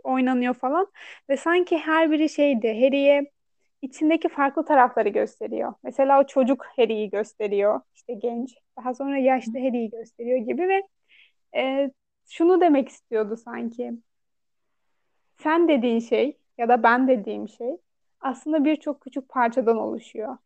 oynanıyor 0.03 0.53
falan 0.53 0.87
ve 1.29 1.37
sanki 1.37 1.77
her 1.77 2.11
biri 2.11 2.29
şeydi 2.29 2.67
Harry'e 2.67 3.31
içindeki 3.81 4.29
farklı 4.29 4.65
tarafları 4.65 5.09
gösteriyor. 5.09 5.73
Mesela 5.83 6.21
o 6.21 6.27
çocuk 6.27 6.65
Harry'yi 6.77 7.09
gösteriyor, 7.09 7.81
işte 7.95 8.13
genç. 8.13 8.55
Daha 8.77 8.93
sonra 8.93 9.17
yaşlı 9.17 9.59
Harry'yi 9.59 9.89
gösteriyor 9.89 10.37
gibi 10.37 10.67
ve 10.67 10.83
e, 11.59 11.91
şunu 12.29 12.61
demek 12.61 12.89
istiyordu 12.89 13.37
sanki. 13.37 13.93
Sen 15.37 15.67
dediğin 15.67 15.99
şey 15.99 16.37
ya 16.57 16.69
da 16.69 16.83
ben 16.83 17.07
dediğim 17.07 17.49
şey 17.49 17.77
aslında 18.21 18.65
birçok 18.65 19.01
küçük 19.01 19.29
parçadan 19.29 19.77
oluşuyor. 19.77 20.37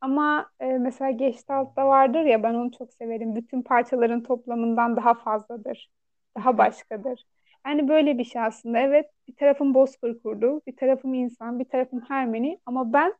Ama 0.00 0.50
e, 0.60 0.66
mesela 0.66 1.10
Gestalt'ta 1.10 1.88
vardır 1.88 2.20
ya 2.24 2.42
ben 2.42 2.54
onu 2.54 2.70
çok 2.72 2.92
severim. 2.94 3.36
Bütün 3.36 3.62
parçaların 3.62 4.22
toplamından 4.22 4.96
daha 4.96 5.14
fazladır. 5.14 5.90
Daha 6.36 6.58
başkadır. 6.58 7.24
Yani 7.66 7.88
böyle 7.88 8.18
bir 8.18 8.24
şey 8.24 8.42
aslında. 8.42 8.78
Evet 8.78 9.10
bir 9.28 9.34
tarafım 9.36 9.74
Bozkır 9.74 10.22
kurdu, 10.22 10.62
bir 10.66 10.76
tarafım 10.76 11.14
insan, 11.14 11.58
bir 11.58 11.64
tarafım 11.64 12.00
Hermione 12.08 12.58
ama 12.66 12.92
ben 12.92 13.14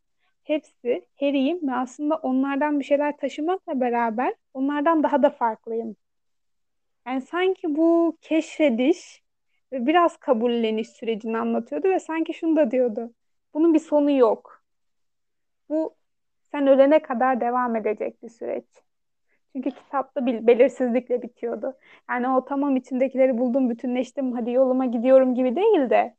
hepsi 0.44 1.07
Harry'yim 1.20 1.68
ve 1.68 1.74
aslında 1.74 2.16
onlardan 2.16 2.81
bir 2.81 2.85
şeyler 2.85 3.16
taşımakla 3.16 3.81
beraber 3.81 4.35
onlardan 4.55 5.02
daha 5.02 5.22
da 5.22 5.31
farklıyım. 5.31 5.96
Yani 7.07 7.20
sanki 7.20 7.76
bu 7.76 8.18
keşfediş 8.20 9.22
ve 9.72 9.87
biraz 9.87 10.16
kabulleniş 10.16 10.88
sürecini 10.90 11.38
anlatıyordu 11.38 11.88
ve 11.88 12.00
sanki 12.00 12.35
şunu 12.35 12.57
da 12.57 12.70
diyordu. 12.70 13.14
Bunun 13.55 13.74
bir 13.74 13.78
sonu 13.78 14.11
yok. 14.11 14.62
Bu 15.68 15.96
sen 16.52 16.66
ölene 16.66 17.02
kadar 17.02 17.40
devam 17.40 17.76
edecek 17.76 18.22
bir 18.22 18.28
süreç. 18.28 18.64
Çünkü 19.52 19.70
kitapta 19.70 20.26
bil- 20.26 20.46
belirsizlikle 20.46 21.22
bitiyordu. 21.22 21.74
Yani 22.11 22.28
o 22.28 22.44
tamam 22.44 22.76
içimdekileri 22.76 23.38
buldum, 23.38 23.70
bütünleştim, 23.70 24.33
hadi 24.33 24.50
yoluma 24.50 24.87
gidiyorum 24.87 25.35
gibi 25.35 25.57
değil 25.57 25.90
de 25.90 26.16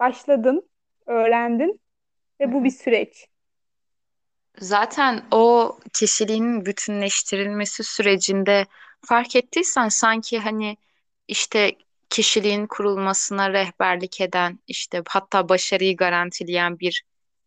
başladın, 0.00 0.68
öğrendin 1.06 1.80
ve 2.40 2.52
bu 2.52 2.64
bir 2.64 2.70
süreç. 2.70 3.28
Zaten 4.60 5.24
o 5.30 5.78
kişiliğin 5.92 6.66
bütünleştirilmesi 6.66 7.84
sürecinde 7.84 8.66
fark 9.06 9.36
ettiysen 9.36 9.88
sanki 9.88 10.38
hani 10.38 10.76
işte 11.28 11.72
kişiliğin 12.10 12.66
kurulmasına 12.66 13.52
rehberlik 13.52 14.20
eden 14.20 14.58
işte 14.68 15.02
hatta 15.08 15.48
başarıyı 15.48 15.96
garantileyen 15.96 16.78
bir 16.78 17.02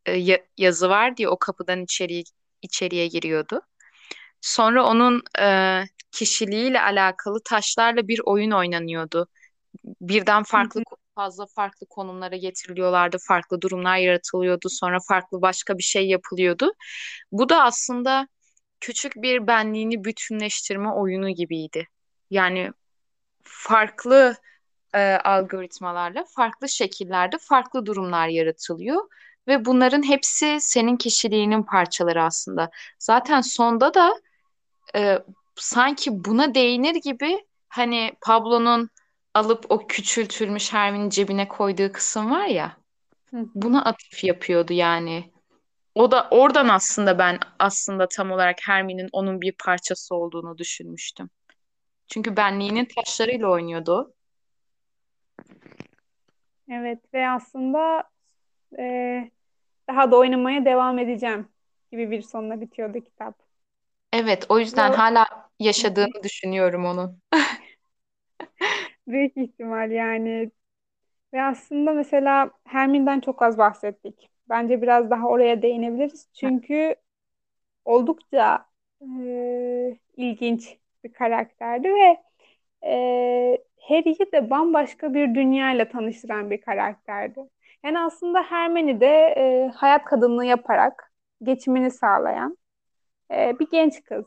e, 0.06 0.14
ya- 0.14 0.46
yazı 0.58 0.90
var 0.90 1.18
diye 1.18 1.30
o 1.30 1.40
kapıdan 1.40 1.84
içeriye 1.84 2.24
içeriye 2.62 3.08
giriyordu. 3.08 3.62
Sonra 4.42 4.86
onun 4.86 5.24
e, 5.40 5.84
kişiliğiyle 6.12 6.82
alakalı 6.82 7.40
taşlarla 7.46 8.08
bir 8.08 8.22
oyun 8.26 8.52
oynanıyordu. 8.52 9.28
Birden 10.02 10.44
farklı 10.44 10.82
fazla 11.18 11.46
farklı 11.56 11.88
konumlara 11.90 12.36
getiriliyorlardı, 12.36 13.18
farklı 13.28 13.62
durumlar 13.62 13.98
yaratılıyordu, 13.98 14.68
sonra 14.70 14.98
farklı 15.08 15.42
başka 15.42 15.78
bir 15.78 15.84
şey 15.84 16.08
yapılıyordu. 16.08 16.72
Bu 17.32 17.50
da 17.50 17.64
aslında 17.64 18.28
küçük 18.82 19.16
bir 19.16 19.48
benliğini 19.48 20.04
bütünleştirme 20.04 20.92
oyunu 20.92 21.30
gibiydi. 21.30 21.88
Yani 22.30 22.72
farklı 23.44 24.36
e, 24.94 25.00
algoritmalarla, 25.24 26.26
farklı 26.36 26.70
şekillerde 26.70 27.38
farklı 27.42 27.86
durumlar 27.86 28.28
yaratılıyor 28.28 29.02
ve 29.48 29.66
bunların 29.66 30.04
hepsi 30.04 30.58
senin 30.62 30.98
kişiliğinin 30.98 31.64
parçaları 31.64 32.24
aslında. 32.24 32.70
Zaten 33.00 33.42
sonda 33.42 33.94
da 33.94 34.22
e, 34.96 35.20
sanki 35.56 36.26
buna 36.26 36.56
değinir 36.56 36.96
gibi 36.96 37.46
hani 37.70 38.12
Pablo'nun 38.22 38.90
alıp 39.38 39.66
o 39.70 39.88
küçültülmüş 39.88 40.74
Hermione'nin 40.74 41.10
cebine 41.10 41.48
koyduğu 41.48 41.92
kısım 41.92 42.32
var 42.32 42.46
ya 42.46 42.78
hı 43.32 43.46
buna 43.56 43.86
atıf 43.86 44.24
yapıyordu 44.24 44.74
yani. 44.74 45.32
O 45.96 46.12
da 46.12 46.28
oradan 46.32 46.68
aslında 46.68 47.20
ben 47.20 47.40
aslında 47.60 48.08
tam 48.08 48.32
olarak 48.32 48.58
Hermione'nin 48.68 49.10
onun 49.12 49.42
bir 49.42 49.52
parçası 49.52 50.16
olduğunu 50.16 50.58
düşünmüştüm. 50.58 51.30
Çünkü 52.08 52.38
benliğinin 52.38 52.88
taşlarıyla 52.96 53.48
oynuyordu. 53.48 53.92
o. 53.92 54.14
Evet 56.70 57.00
ve 57.14 57.30
aslında 57.30 58.04
e, 58.80 58.84
daha 59.90 60.12
da 60.12 60.18
oynamaya 60.18 60.66
devam 60.66 61.00
edeceğim 61.00 61.48
gibi 61.92 62.12
bir 62.12 62.22
sonla 62.22 62.62
bitiyordu 62.62 63.00
kitap. 63.00 63.36
Evet, 64.14 64.46
o 64.50 64.60
yüzden 64.60 64.92
Ve 64.92 64.96
hala 64.96 65.50
yaşadığını 65.60 66.24
düşünüyorum 66.24 66.86
onun. 66.86 67.22
büyük 69.08 69.38
ihtimal 69.38 69.92
yani 69.92 70.52
ve 71.34 71.44
aslında 71.44 71.94
mesela 71.94 72.52
Hermione'den 72.66 73.20
çok 73.20 73.42
az 73.42 73.58
bahsettik. 73.58 74.30
Bence 74.50 74.82
biraz 74.82 75.10
daha 75.10 75.28
oraya 75.28 75.62
değinebiliriz. 75.62 76.30
Çünkü 76.34 76.96
oldukça 77.86 78.66
e, 79.02 79.98
ilginç 80.18 80.78
bir 81.04 81.14
karakterdi 81.14 81.90
ve 81.90 82.18
e, 82.88 82.94
Harry'i 83.82 84.32
de 84.32 84.50
bambaşka 84.50 85.14
bir 85.14 85.36
dünyayla 85.36 85.90
tanıştıran 85.90 86.52
bir 86.52 86.62
karakterdi. 86.62 87.40
Yani 87.84 88.00
aslında 88.00 88.44
Hermione 88.44 89.02
de 89.02 89.08
e, 89.38 89.72
hayat 89.76 90.06
kadınlığı 90.06 90.46
yaparak 90.46 91.12
geçimini 91.44 91.92
sağlayan 91.92 92.58
e, 93.32 93.60
bir 93.60 93.68
genç 93.72 94.04
kız. 94.04 94.26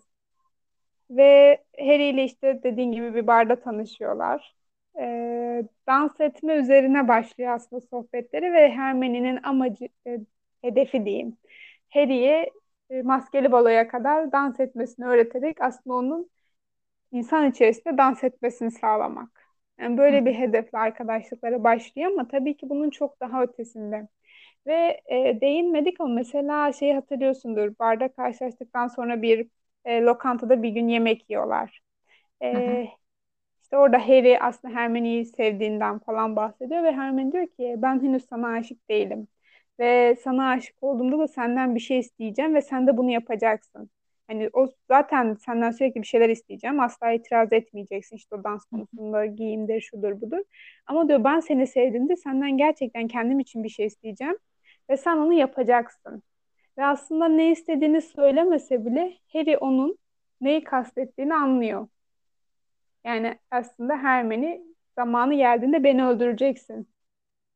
Ve 1.11 1.59
Harry 1.79 2.09
ile 2.09 2.25
işte 2.25 2.61
dediğin 2.63 2.93
gibi 2.93 3.15
bir 3.15 3.27
barda 3.27 3.61
tanışıyorlar. 3.61 4.55
E, 5.01 5.65
dans 5.87 6.21
etme 6.21 6.55
üzerine 6.55 7.09
başlıyor 7.09 7.53
aslında 7.55 7.81
sohbetleri 7.81 8.53
ve 8.53 8.71
Hermione'nin 8.71 9.41
amacı, 9.43 9.89
e, 10.07 10.19
hedefi 10.63 11.05
diyeyim. 11.05 11.37
Harry'e 11.91 12.51
e, 12.91 13.03
maskeli 13.03 13.53
baloya 13.53 13.89
kadar 13.89 14.33
dans 14.33 14.61
etmesini 14.61 15.07
öğreterek 15.07 15.61
aslında 15.61 15.95
onun 15.97 16.31
insan 17.13 17.51
içerisinde 17.51 17.99
dans 17.99 18.25
etmesini 18.25 18.71
sağlamak. 18.71 19.47
Yani 19.81 19.99
böyle 19.99 20.25
bir 20.27 20.35
hedefle 20.35 20.79
arkadaşlıklara 20.79 21.65
başlıyor 21.65 22.11
ama 22.13 22.29
tabii 22.29 22.57
ki 22.57 22.69
bunun 22.71 22.91
çok 22.91 23.21
daha 23.21 23.43
ötesinde. 23.43 24.09
Ve 24.67 25.01
e, 25.07 25.41
değinmedik 25.41 26.01
ama 26.01 26.15
mesela 26.15 26.73
şeyi 26.73 26.95
hatırlıyorsundur. 26.95 27.79
Barda 27.79 28.13
karşılaştıktan 28.13 28.89
sonra 28.89 29.23
bir 29.23 29.49
e, 29.85 30.01
lokantada 30.03 30.63
bir 30.63 30.69
gün 30.71 30.89
yemek 30.89 31.31
yiyorlar. 31.31 31.81
hı 32.53 32.57
hı, 32.59 32.79
E, 32.79 32.89
işte 33.71 33.79
orada 33.79 34.09
Harry 34.09 34.39
aslında 34.41 34.75
Hermione'yi 34.75 35.25
sevdiğinden 35.25 35.99
falan 35.99 36.37
bahsediyor 36.37 36.83
ve 36.85 36.93
Hermione 36.93 37.33
diyor 37.33 37.47
ki 37.47 37.75
ben 37.79 38.03
henüz 38.03 38.25
sana 38.29 38.49
aşık 38.49 38.89
değilim. 38.91 39.29
Ve 39.81 40.17
sana 40.25 40.49
aşık 40.49 40.83
olduğumda 40.83 41.19
da 41.19 41.29
senden 41.29 41.75
bir 41.75 41.81
şey 41.81 41.99
isteyeceğim 41.99 42.55
ve 42.55 42.63
sen 42.63 42.87
de 42.87 42.97
bunu 42.97 43.11
yapacaksın. 43.11 43.91
Hani 44.29 44.51
o 44.53 44.69
zaten 44.89 45.35
senden 45.35 45.71
sürekli 45.71 46.03
bir 46.03 46.07
şeyler 46.07 46.29
isteyeceğim. 46.29 46.81
Asla 46.81 47.13
itiraz 47.13 47.53
etmeyeceksin 47.53 48.17
işte 48.17 48.37
o 48.37 48.45
dans 48.45 48.65
konusunda 48.65 49.27
giyimdir, 49.27 49.81
şudur 49.81 50.21
budur. 50.21 50.41
Ama 50.87 51.09
diyor 51.09 51.25
ben 51.25 51.41
seni 51.41 51.67
sevdiğimde 51.67 52.17
senden 52.17 52.59
gerçekten 52.59 53.09
kendim 53.09 53.41
için 53.41 53.65
bir 53.65 53.69
şey 53.69 53.87
isteyeceğim 53.87 54.37
ve 54.91 54.97
sen 54.97 55.17
onu 55.17 55.33
yapacaksın. 55.33 56.23
Ve 56.79 56.85
aslında 56.85 57.29
ne 57.29 57.51
istediğini 57.53 58.03
söylemese 58.03 58.87
bile 58.87 59.13
Harry 59.33 59.59
onun 59.59 59.99
neyi 60.41 60.65
kastettiğini 60.65 61.35
anlıyor. 61.35 61.89
Yani 63.05 63.39
aslında 63.51 63.97
Hermione 63.97 64.63
zamanı 64.97 65.35
geldiğinde 65.35 65.85
beni 65.85 66.05
öldüreceksin. 66.07 66.89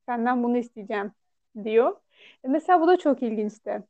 Senden 0.07 0.43
bunu 0.45 0.59
isteyeceğim 0.59 1.13
diyor. 1.65 1.97
E 2.45 2.49
mesela 2.49 2.81
bu 2.81 2.89
da 2.89 2.99
çok 2.99 3.23
ilginçti. 3.23 3.85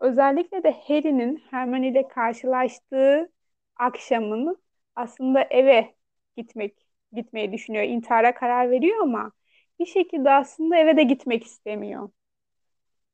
Özellikle 0.00 0.62
de 0.64 0.72
Harry'nin 0.72 1.36
Hermione 1.50 1.88
ile 1.88 2.08
karşılaştığı 2.08 3.32
akşamını 3.76 4.56
aslında 4.96 5.42
eve 5.44 5.94
gitmek 6.36 6.86
gitmeyi 7.12 7.52
düşünüyor. 7.52 7.84
İntihara 7.84 8.34
karar 8.34 8.70
veriyor 8.70 8.98
ama 9.02 9.32
bir 9.80 9.86
şekilde 9.86 10.30
aslında 10.32 10.76
eve 10.78 10.96
de 10.96 11.02
gitmek 11.02 11.44
istemiyor. 11.44 12.10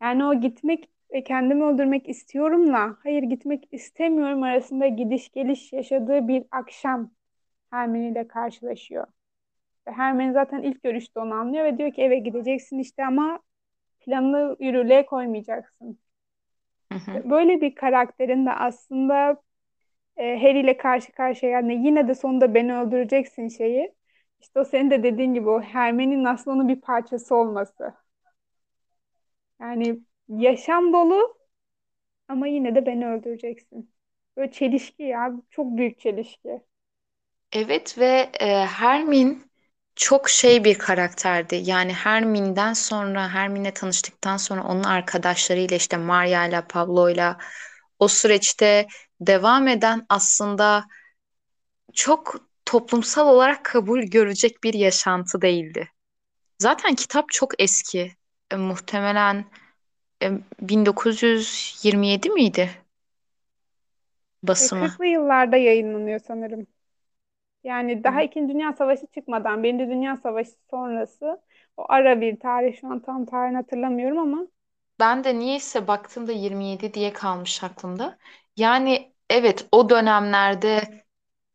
Yani 0.03 0.25
o 0.25 0.41
gitmek 0.41 0.89
ve 1.13 1.25
kendimi 1.25 1.65
öldürmek 1.65 2.09
istiyorumla 2.09 2.97
hayır 3.03 3.23
gitmek 3.23 3.69
istemiyorum 3.73 4.43
arasında 4.43 4.87
gidiş 4.87 5.31
geliş 5.33 5.73
yaşadığı 5.73 6.29
bir 6.29 6.45
akşam 6.51 7.11
Hermione 7.71 8.09
ile 8.11 8.29
karşılaşıyor. 8.29 9.07
Ve 9.89 9.93
Hermione 9.93 10.33
zaten 10.33 10.63
ilk 10.63 10.83
görüşte 10.83 11.21
onu 11.21 11.35
anlıyor 11.35 11.65
ve 11.65 11.79
diyor 11.79 11.93
ki 11.95 12.03
eve 12.03 12.19
gideceksin 12.19 12.79
işte 12.79 13.07
ama 13.07 13.41
planını 14.01 14.57
yürürlüğe 14.61 15.07
koymayacaksın. 15.07 16.01
hı 16.93 16.99
hı. 16.99 17.25
Böyle 17.25 17.61
bir 17.61 17.75
karakterin 17.75 18.47
de 18.47 18.53
aslında 18.53 19.43
e, 20.17 20.39
Harry 20.43 20.61
ile 20.61 20.79
karşı 20.79 21.13
karşıya 21.13 21.53
yani 21.53 21.87
yine 21.87 22.09
de 22.09 22.17
sonunda 22.17 22.55
beni 22.55 22.77
öldüreceksin 22.77 23.49
şeyi. 23.49 23.95
İşte 24.41 24.61
o 24.61 24.65
senin 24.65 24.91
de 24.91 25.03
dediğin 25.03 25.35
gibi 25.35 25.51
o 25.51 25.63
Hermione'nin 25.63 26.25
aslında 26.25 26.57
onun 26.57 26.69
bir 26.69 26.81
parçası 26.81 27.37
olması. 27.37 27.95
Yani 29.61 30.01
yaşam 30.29 30.93
dolu 30.93 31.39
ama 32.29 32.47
yine 32.49 32.75
de 32.75 32.87
beni 32.87 33.09
öldüreceksin. 33.09 33.95
Böyle 34.37 34.53
çelişki 34.53 35.03
ya. 35.03 35.33
Çok 35.51 35.79
büyük 35.79 36.01
çelişki. 36.01 36.63
Evet 37.53 37.99
ve 37.99 38.31
e, 38.41 38.67
Hermin 38.67 39.51
çok 39.97 40.29
şey 40.31 40.65
bir 40.65 40.79
karakterdi. 40.79 41.61
Yani 41.65 41.93
Hermin'den 41.93 42.73
sonra, 42.73 43.29
Hermin'le 43.29 43.71
tanıştıktan 43.75 44.37
sonra 44.37 44.63
onun 44.65 44.83
arkadaşlarıyla 44.85 45.77
işte 45.77 45.97
Maria'yla, 45.97 46.67
Pablo'yla 46.67 47.39
o 47.99 48.09
süreçte 48.09 48.87
devam 49.21 49.69
eden 49.69 50.07
aslında 50.09 50.85
çok 51.95 52.37
toplumsal 52.65 53.29
olarak 53.29 53.65
kabul 53.65 54.03
görecek 54.03 54.65
bir 54.65 54.75
yaşantı 54.75 55.43
değildi. 55.43 55.89
Zaten 56.59 56.95
kitap 56.95 57.27
çok 57.31 57.63
eski. 57.63 58.17
E, 58.53 58.57
muhtemelen 58.57 59.47
e, 60.25 60.33
1927 60.61 62.31
miydi 62.31 62.71
E, 64.59 64.69
basımı? 64.69 64.71
40'lı 64.73 65.07
yıllarda 65.07 65.57
yayınlanıyor 65.57 66.19
sanırım. 66.19 66.67
Yani 67.67 68.05
daha 68.05 68.23
İkinci 68.23 68.55
Dünya 68.55 68.73
Savaşı 68.73 69.07
çıkmadan, 69.15 69.63
Birinci 69.63 69.89
Dünya 69.89 70.17
Savaşı 70.17 70.53
sonrası 70.71 71.43
o 71.77 71.87
ara 71.89 72.21
bir 72.21 72.41
tarih 72.41 72.81
şu 72.81 72.89
an 72.89 73.01
tam 73.01 73.27
tarihini 73.27 73.57
hatırlamıyorum 73.57 74.19
ama 74.19 74.47
Ben 75.01 75.25
de 75.25 75.39
niyeyse 75.39 75.87
baktığımda 75.89 76.33
27 76.33 76.95
diye 76.95 77.13
kalmış 77.13 77.65
aklımda. 77.65 78.19
Yani 78.57 79.13
evet 79.31 79.67
o 79.73 79.91
dönemlerde 79.91 81.05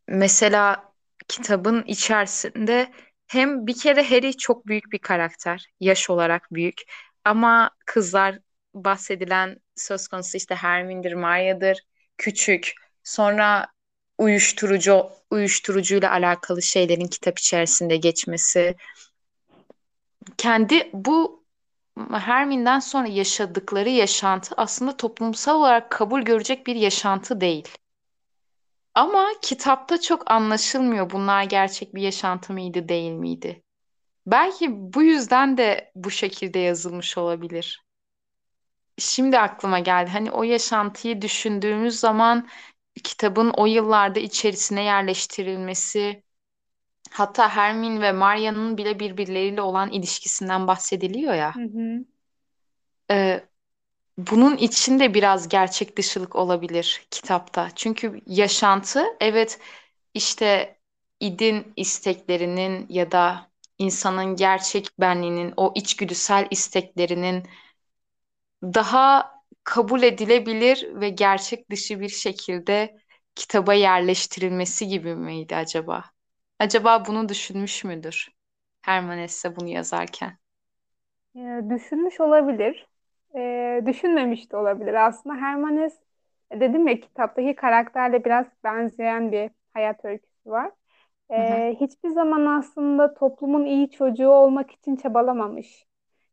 mesela 0.07 0.93
kitabın 1.27 1.83
içerisinde 1.83 2.91
hem 3.27 3.67
bir 3.67 3.79
kere 3.79 4.03
Harry 4.03 4.37
çok 4.37 4.67
büyük 4.67 4.91
bir 4.93 4.99
karakter, 4.99 5.67
yaş 5.79 6.09
olarak 6.09 6.47
büyük. 6.53 6.81
Ama 7.25 7.71
kızlar 7.85 8.39
bahsedilen 8.75 9.57
söz 9.75 10.07
konusu 10.07 10.37
işte 10.37 10.55
Hermione'dir, 10.55 11.13
Maria'dır, 11.13 11.79
küçük. 12.17 12.73
Sonra 13.03 13.67
uyuşturucu 14.21 15.09
uyuşturucuyla 15.31 16.11
alakalı 16.11 16.61
şeylerin 16.61 17.07
kitap 17.07 17.39
içerisinde 17.39 17.97
geçmesi. 17.97 18.75
Kendi 20.37 20.89
bu 20.93 21.43
Hermin'den 22.11 22.79
sonra 22.79 23.07
yaşadıkları 23.07 23.89
yaşantı 23.89 24.55
aslında 24.57 24.97
toplumsal 24.97 25.59
olarak 25.59 25.91
kabul 25.91 26.21
görecek 26.21 26.67
bir 26.67 26.75
yaşantı 26.75 27.41
değil. 27.41 27.67
Ama 28.95 29.27
kitapta 29.41 30.01
çok 30.01 30.31
anlaşılmıyor 30.31 31.09
bunlar 31.09 31.43
gerçek 31.43 31.95
bir 31.95 32.01
yaşantı 32.01 32.53
mıydı 32.53 32.89
değil 32.89 33.11
miydi? 33.11 33.63
Belki 34.25 34.67
bu 34.71 35.03
yüzden 35.03 35.57
de 35.57 35.91
bu 35.95 36.11
şekilde 36.11 36.59
yazılmış 36.59 37.17
olabilir. 37.17 37.81
Şimdi 38.97 39.39
aklıma 39.39 39.79
geldi. 39.79 40.09
Hani 40.09 40.31
o 40.31 40.43
yaşantıyı 40.43 41.21
düşündüğümüz 41.21 41.99
zaman 41.99 42.47
kitabın 43.03 43.49
o 43.57 43.65
yıllarda 43.65 44.19
içerisine 44.19 44.83
yerleştirilmesi, 44.83 46.23
hatta 47.11 47.49
Hermin 47.49 48.01
ve 48.01 48.11
Maria'nın 48.11 48.77
bile 48.77 48.99
birbirleriyle 48.99 49.61
olan 49.61 49.91
ilişkisinden 49.91 50.67
bahsediliyor 50.67 51.33
ya. 51.33 51.53
Hı 51.55 51.61
hı. 51.61 52.05
Ee, 53.11 53.43
bunun 54.17 54.57
içinde 54.57 55.13
biraz 55.13 55.49
gerçek 55.49 55.97
dışılık 55.97 56.35
olabilir 56.35 57.07
kitapta. 57.11 57.69
Çünkü 57.75 58.21
yaşantı, 58.27 59.05
evet 59.19 59.59
işte 60.13 60.77
idin 61.19 61.73
isteklerinin 61.75 62.85
ya 62.89 63.11
da 63.11 63.51
insanın 63.77 64.35
gerçek 64.35 64.87
benliğinin, 64.99 65.53
o 65.57 65.71
içgüdüsel 65.75 66.47
isteklerinin 66.51 67.43
daha 68.63 69.31
kabul 69.63 70.03
edilebilir 70.03 71.01
ve 71.01 71.09
gerçek 71.09 71.69
dışı 71.71 71.99
bir 71.99 72.09
şekilde 72.09 72.97
kitaba 73.35 73.73
yerleştirilmesi 73.73 74.87
gibi 74.87 75.15
miydi 75.15 75.55
acaba? 75.55 76.03
Acaba 76.59 77.05
bunu 77.07 77.29
düşünmüş 77.29 77.83
müdür 77.83 78.29
Herman 78.81 79.17
Hesse 79.17 79.55
bunu 79.55 79.67
yazarken? 79.69 80.37
Ee, 81.35 81.61
düşünmüş 81.69 82.19
olabilir. 82.19 82.87
Ee, 83.35 83.81
düşünmemiş 83.85 84.51
de 84.51 84.57
olabilir. 84.57 84.93
Aslında 85.07 85.35
Herman 85.35 85.77
Hesse 85.77 86.01
dedim 86.53 86.87
ya 86.87 86.99
kitaptaki 86.99 87.55
karakterle 87.55 88.25
biraz 88.25 88.45
benzeyen 88.63 89.31
bir 89.31 89.51
hayat 89.73 90.05
öyküsü 90.05 90.49
var. 90.51 90.71
Hı 91.35 91.41
hı, 91.41 91.61
Ee, 91.61 91.77
hiçbir 91.79 92.09
zaman 92.09 92.45
aslında 92.45 93.13
toplumun 93.13 93.65
iyi 93.65 93.91
çocuğu 93.91 94.29
olmak 94.29 94.71
için 94.71 94.95
çabalamamış. 94.95 95.87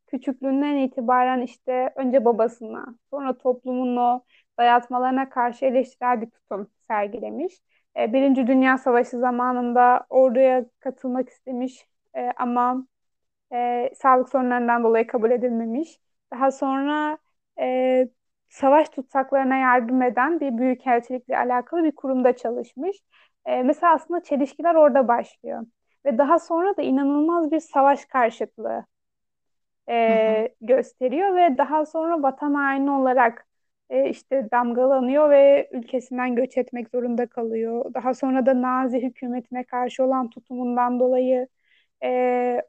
Küçüklüğünden 0.08 0.76
itibaren 0.76 1.40
işte 1.42 1.92
önce 1.96 2.24
babasına, 2.24 2.86
sonra 3.10 3.38
toplumun 3.38 3.96
o 3.96 4.24
dayatmalarına 4.58 5.28
karşı 5.30 5.64
eleştirel 5.66 6.20
bir 6.22 6.30
tutum 6.30 6.70
sergilemiş. 6.88 7.54
Ee, 7.98 8.12
Birinci 8.12 8.46
Dünya 8.46 8.78
Savaşı 8.78 9.18
zamanında 9.18 10.06
orduya 10.10 10.64
katılmak 10.80 11.28
istemiş 11.28 11.88
Ee, 12.16 12.30
ama 12.36 12.86
e, 13.52 13.90
sağlık 13.94 14.28
sorunlarından 14.28 14.84
dolayı 14.84 15.06
kabul 15.06 15.30
edilmemiş. 15.30 16.00
Daha 16.32 16.50
sonra 16.50 17.18
e, 17.60 18.08
savaş 18.48 18.88
tutsaklarına 18.88 19.56
yardım 19.56 20.02
eden 20.02 20.40
bir 20.40 20.58
büyükelçilikle 20.58 21.38
alakalı 21.38 21.84
bir 21.84 21.92
kurumda 21.94 22.36
çalışmış. 22.36 22.96
E, 23.46 23.62
mesela 23.62 23.94
aslında 23.94 24.22
çelişkiler 24.22 24.74
orada 24.74 25.08
başlıyor. 25.08 25.66
Ve 26.06 26.18
daha 26.18 26.38
sonra 26.38 26.76
da 26.76 26.82
inanılmaz 26.82 27.50
bir 27.52 27.60
savaş 27.60 28.04
karşıtlığı. 28.04 28.84
E, 29.88 30.54
gösteriyor 30.60 31.36
ve 31.36 31.58
daha 31.58 31.86
sonra 31.86 32.22
vatan 32.22 32.54
haini 32.54 32.90
olarak 32.90 33.48
e, 33.90 34.10
işte 34.10 34.48
damgalanıyor 34.52 35.30
ve 35.30 35.68
ülkesinden 35.72 36.34
göç 36.36 36.58
etmek 36.58 36.90
zorunda 36.90 37.26
kalıyor. 37.26 37.94
Daha 37.94 38.14
sonra 38.14 38.46
da 38.46 38.62
Nazi 38.62 39.02
hükümetine 39.02 39.64
karşı 39.64 40.04
olan 40.04 40.30
tutumundan 40.30 41.00
dolayı 41.00 41.48
e, 42.04 42.62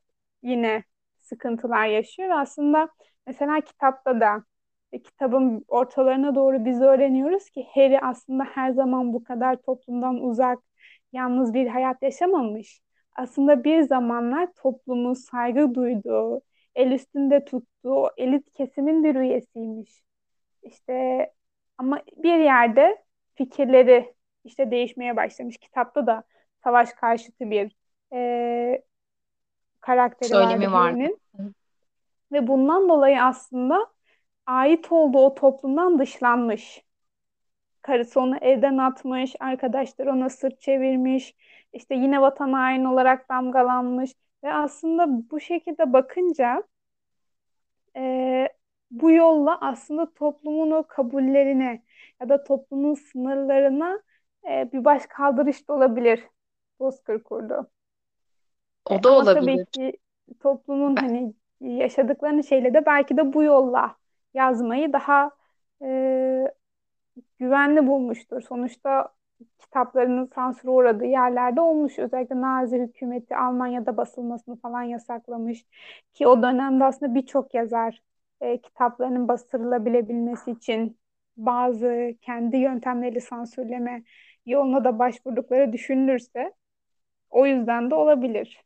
yine 0.44 0.84
sıkıntılar 1.20 1.86
yaşıyor. 1.88 2.30
Ve 2.30 2.34
aslında 2.34 2.90
mesela 3.28 3.62
kitapta 3.62 4.20
da 4.22 4.44
e, 4.92 5.02
kitabın 5.02 5.66
ortalarına 5.68 6.36
doğru 6.36 6.66
biz 6.66 6.82
öğreniyoruz 6.82 7.50
ki 7.50 7.68
Harry 7.74 8.00
aslında 8.00 8.44
her 8.44 8.72
zaman 8.72 9.14
bu 9.14 9.24
kadar 9.24 9.56
toplumdan 9.56 10.16
uzak, 10.24 10.60
yalnız 11.14 11.54
bir 11.54 11.68
hayat 11.68 12.02
yaşamamış. 12.04 12.82
Aslında 13.16 13.64
bir 13.64 13.82
zamanlar 13.82 14.54
toplumun 14.54 15.14
saygı 15.14 15.76
duyduğu, 15.76 16.42
el 16.76 16.92
üstünde 16.92 17.46
tuttuğu 17.46 18.10
elit 18.18 18.54
kesimin 18.54 19.04
bir 19.04 19.16
üyesiymiş. 19.16 20.04
İşte 20.64 21.34
ama 21.78 22.02
bir 22.18 22.38
yerde 22.38 23.04
fikirleri 23.36 24.14
işte 24.44 24.72
değişmeye 24.72 25.16
başlamış. 25.16 25.58
Kitapta 25.58 26.08
da 26.08 26.24
savaş 26.64 26.94
karşıtı 26.94 27.50
bir 27.52 27.76
e, 28.14 28.82
karakteri 29.82 30.30
Söylemi. 30.30 30.66
Harry'nin. 30.68 31.22
Ve 32.32 32.48
bundan 32.48 32.90
dolayı 32.90 33.24
aslında 33.24 33.88
ait 34.46 34.92
olduğu 34.92 35.26
o 35.26 35.36
toplumdan 35.36 36.00
dışlanmış. 36.00 36.84
Karısı 37.82 38.20
onu 38.20 38.38
evden 38.38 38.78
atmış, 38.78 39.36
arkadaşları 39.40 40.12
ona 40.12 40.30
sırt 40.30 40.62
çevirmiş, 40.62 41.36
işte 41.74 41.96
yine 41.96 42.22
vatan 42.22 42.54
haini 42.54 42.88
olarak 42.88 43.30
damgalanmış. 43.30 44.12
Ve 44.44 44.54
aslında 44.54 45.32
bu 45.32 45.40
şekilde 45.40 45.94
bakınca 45.94 46.64
e, 47.96 48.48
bu 48.92 49.12
yolla 49.12 49.58
aslında 49.62 50.14
toplumun 50.14 50.72
o 50.72 50.84
kabullerine 50.88 51.84
ya 52.22 52.30
da 52.30 52.44
toplumun 52.44 52.94
sınırlarına 52.94 54.02
e, 54.50 54.70
bir 54.74 54.86
baş 54.86 55.06
kaldırış 55.06 55.68
da 55.68 55.74
olabilir 55.74 56.24
Bozkır 56.80 57.24
kurdu. 57.24 57.70
O 58.86 59.04
da 59.04 59.10
ama 59.10 59.24
tabii 59.24 59.42
olabilir. 59.42 59.66
ki 59.66 59.94
toplumun 60.40 60.96
hani 60.96 61.34
yaşadıklarını 61.60 62.44
şeyle 62.44 62.74
de 62.74 62.86
belki 62.86 63.18
de 63.18 63.34
bu 63.34 63.44
yolla 63.44 63.96
yazmayı 64.34 64.94
daha 64.94 65.32
e, 65.82 66.54
güvenli 67.40 67.88
bulmuştur. 67.88 68.42
Sonuçta 68.42 69.14
kitaplarının 69.60 70.26
sansüre 70.36 70.72
uğradığı 70.72 71.06
yerlerde 71.06 71.62
olmuş. 71.62 72.00
Özellikle 72.00 72.42
Nazi 72.42 72.78
hükümeti 72.80 73.36
Almanya'da 73.36 73.98
basılmasını 73.98 74.56
falan 74.62 74.84
yasaklamış. 74.84 75.66
Ki 76.14 76.28
o 76.28 76.42
dönemde 76.44 76.84
aslında 76.86 77.16
birçok 77.16 77.54
yazar 77.54 78.02
e, 78.42 78.62
kitaplarının 78.62 79.28
bastırılabilebilmesi 79.28 80.52
için 80.52 81.00
bazı 81.38 82.16
kendi 82.22 82.58
yöntemleri 82.58 83.22
sansürleme 83.22 84.04
yoluna 84.46 84.84
da 84.84 85.00
başvurdukları 85.00 85.74
düşünülürse 85.74 86.54
o 87.30 87.46
yüzden 87.46 87.92
de 87.92 87.96
olabilir. 87.96 88.64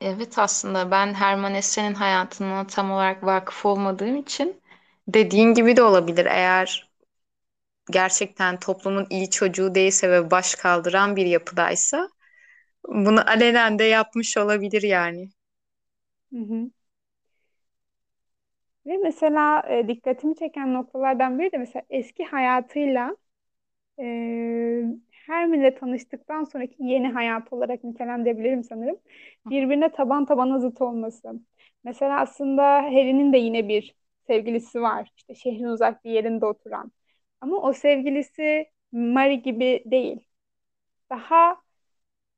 evet 0.00 0.38
aslında 0.38 0.90
ben 0.90 1.14
Herman 1.14 1.54
Hesse'nin 1.54 1.94
hayatına 1.94 2.66
tam 2.66 2.90
olarak 2.92 3.24
vakıf 3.24 3.66
olmadığım 3.66 4.16
için 4.16 4.60
dediğin 5.08 5.54
gibi 5.54 5.76
de 5.76 5.82
olabilir. 5.82 6.26
Eğer 6.26 6.89
gerçekten 7.90 8.58
toplumun 8.60 9.06
iyi 9.10 9.30
çocuğu 9.30 9.74
değilse 9.74 10.10
ve 10.10 10.30
baş 10.30 10.54
kaldıran 10.54 11.16
bir 11.16 11.26
yapıdaysa 11.26 12.08
bunu 12.88 13.30
alenen 13.30 13.78
de 13.78 13.84
yapmış 13.84 14.36
olabilir 14.38 14.82
yani. 14.82 15.30
Hı 16.32 16.36
hı. 16.38 16.70
Ve 18.86 18.96
mesela 18.98 19.62
e, 19.68 19.88
dikkatimi 19.88 20.36
çeken 20.36 20.74
noktalardan 20.74 21.38
biri 21.38 21.52
de 21.52 21.58
mesela 21.58 21.82
eski 21.90 22.24
hayatıyla 22.24 23.16
e, 24.00 24.04
Hermine 25.26 25.74
tanıştıktan 25.74 26.44
sonraki 26.44 26.76
yeni 26.84 27.08
hayat 27.08 27.52
olarak 27.52 27.84
nitelendirebilirim 27.84 28.64
sanırım. 28.64 28.98
Birbirine 29.50 29.92
taban 29.92 30.24
tabana 30.26 30.58
zıt 30.58 30.80
olması. 30.80 31.32
Mesela 31.84 32.20
aslında 32.20 32.62
Harry'nin 32.82 33.32
de 33.32 33.38
yine 33.38 33.68
bir 33.68 33.94
sevgilisi 34.26 34.82
var. 34.82 35.10
İşte 35.16 35.34
şehrin 35.34 35.64
uzak 35.64 36.04
bir 36.04 36.10
yerinde 36.10 36.46
oturan. 36.46 36.92
Ama 37.40 37.56
o 37.62 37.72
sevgilisi 37.72 38.66
Mary 38.92 39.34
gibi 39.34 39.82
değil. 39.86 40.26
Daha 41.10 41.56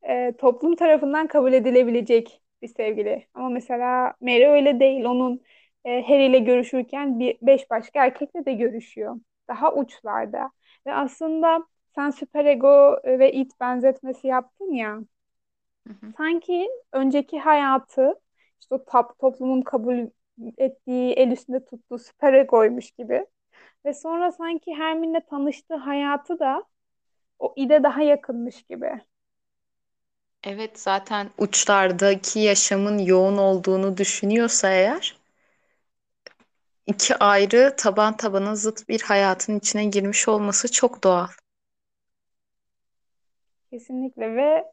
e, 0.02 0.32
toplum 0.38 0.76
tarafından 0.76 1.26
kabul 1.28 1.52
edilebilecek 1.52 2.42
bir 2.62 2.68
sevgili. 2.68 3.26
Ama 3.34 3.48
mesela 3.48 4.14
Mary 4.20 4.46
öyle 4.46 4.80
değil. 4.80 5.04
Onun 5.04 5.42
e, 5.84 6.02
Harry 6.08 6.26
ile 6.26 6.38
görüşürken 6.38 7.20
bir 7.20 7.38
beş 7.42 7.70
başka 7.70 8.04
erkekle 8.04 8.44
de 8.44 8.52
görüşüyor. 8.52 9.16
Daha 9.48 9.74
uçlarda. 9.74 10.50
Ve 10.86 10.94
aslında 10.94 11.66
sen 11.94 12.10
süperego 12.10 13.00
ve 13.04 13.32
it 13.32 13.60
benzetmesi 13.60 14.26
yaptın 14.26 14.72
ya. 14.74 15.00
Hı 15.86 15.92
hı. 15.94 16.14
Sanki 16.16 16.68
önceki 16.92 17.38
hayatı 17.40 18.14
işte 18.60 18.74
o 18.74 18.84
tap, 18.84 19.18
toplumun 19.18 19.62
kabul 19.62 20.06
ettiği, 20.58 21.12
el 21.12 21.30
üstünde 21.30 21.64
tuttuğu 21.64 21.98
süperegoymuş 21.98 22.90
gibi. 22.90 23.26
Ve 23.84 23.94
sonra 23.94 24.32
sanki 24.32 24.74
Hermine'le 24.74 25.20
tanıştığı 25.26 25.74
hayatı 25.76 26.38
da 26.38 26.64
o 27.38 27.54
ide 27.56 27.82
daha 27.82 28.02
yakınmış 28.02 28.62
gibi. 28.62 29.00
Evet 30.44 30.80
zaten 30.80 31.30
uçlardaki 31.38 32.38
yaşamın 32.40 32.98
yoğun 32.98 33.36
olduğunu 33.38 33.96
düşünüyorsa 33.96 34.70
eğer 34.70 35.16
iki 36.86 37.16
ayrı 37.16 37.74
taban 37.76 38.16
tabana 38.16 38.54
zıt 38.54 38.88
bir 38.88 39.00
hayatın 39.00 39.58
içine 39.58 39.84
girmiş 39.84 40.28
olması 40.28 40.72
çok 40.72 41.04
doğal. 41.04 41.26
Kesinlikle 43.70 44.36
ve 44.36 44.72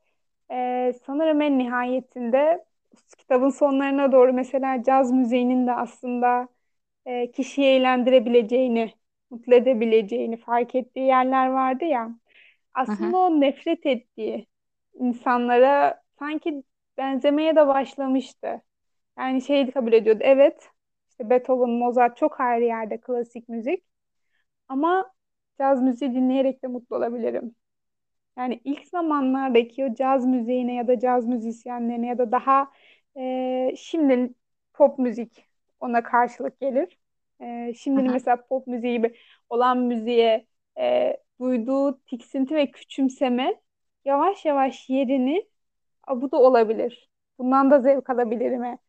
e, 0.52 0.94
sanırım 1.06 1.42
en 1.42 1.58
nihayetinde 1.60 2.66
kitabın 3.18 3.50
sonlarına 3.50 4.12
doğru 4.12 4.34
mesela 4.34 4.84
caz 4.84 5.12
müziğinin 5.12 5.68
de 5.68 5.74
aslında 5.74 6.48
e, 7.06 7.32
kişiyi 7.32 7.66
eğlendirebileceğini, 7.68 8.94
mutlu 9.30 9.56
edebileceğini 9.56 10.38
fark 10.38 10.76
ettiği 10.76 11.08
yerler 11.08 11.48
vardı 11.48 11.86
ya. 11.86 12.12
Aslında 12.74 13.18
o 13.18 13.42
nefret 13.42 13.86
ettiği 13.86 14.48
insanlara 14.94 16.04
sanki 16.20 16.64
benzemeye 16.98 17.56
de 17.56 17.68
başlamıştı. 17.68 18.62
Yani 19.20 19.42
şeyi 19.42 19.72
kabul 19.72 19.94
ediyordu. 19.94 20.20
Evet, 20.26 20.70
işte 21.10 21.30
Beethoven, 21.30 21.70
Mozart 21.70 22.18
çok 22.18 22.42
ayrı 22.42 22.66
yerde 22.66 23.02
klasik 23.02 23.50
müzik. 23.50 23.86
Ama 24.70 25.14
caz 25.60 25.82
müziği 25.82 26.14
dinleyerek 26.16 26.64
de 26.64 26.68
mutlu 26.68 26.96
olabilirim. 26.96 27.56
Yani 28.38 28.62
ilk 28.64 28.88
zamanlardaki 28.88 29.86
o 29.86 29.94
caz 29.96 30.26
müziğine 30.26 30.74
ya 30.76 30.88
da 30.88 31.00
caz 31.00 31.26
müzisyenlerine 31.28 32.08
ya 32.08 32.18
da 32.18 32.32
daha 32.32 32.72
e, 33.18 33.74
şimdi 33.78 34.34
pop 34.74 35.00
müzik 35.00 35.50
ona 35.80 36.04
karşılık 36.04 36.60
gelir. 36.60 37.00
E, 37.42 37.74
şimdinin 37.74 38.12
hı. 38.12 38.12
mesela 38.12 38.46
pop 38.48 38.68
müziği 38.68 38.94
gibi 38.98 39.16
olan 39.50 39.78
müziğe 39.78 40.48
e, 40.80 41.18
duyduğu 41.42 42.02
tiksinti 42.06 42.56
ve 42.56 42.72
küçümseme 42.72 43.62
yavaş 44.06 44.46
yavaş 44.46 44.90
yerini 44.90 45.50
"A, 46.08 46.22
bu 46.22 46.32
da 46.32 46.38
olabilir. 46.38 47.10
Bundan 47.40 47.72
da 47.72 47.82
zevk 47.82 48.10
alabilirime 48.10 48.80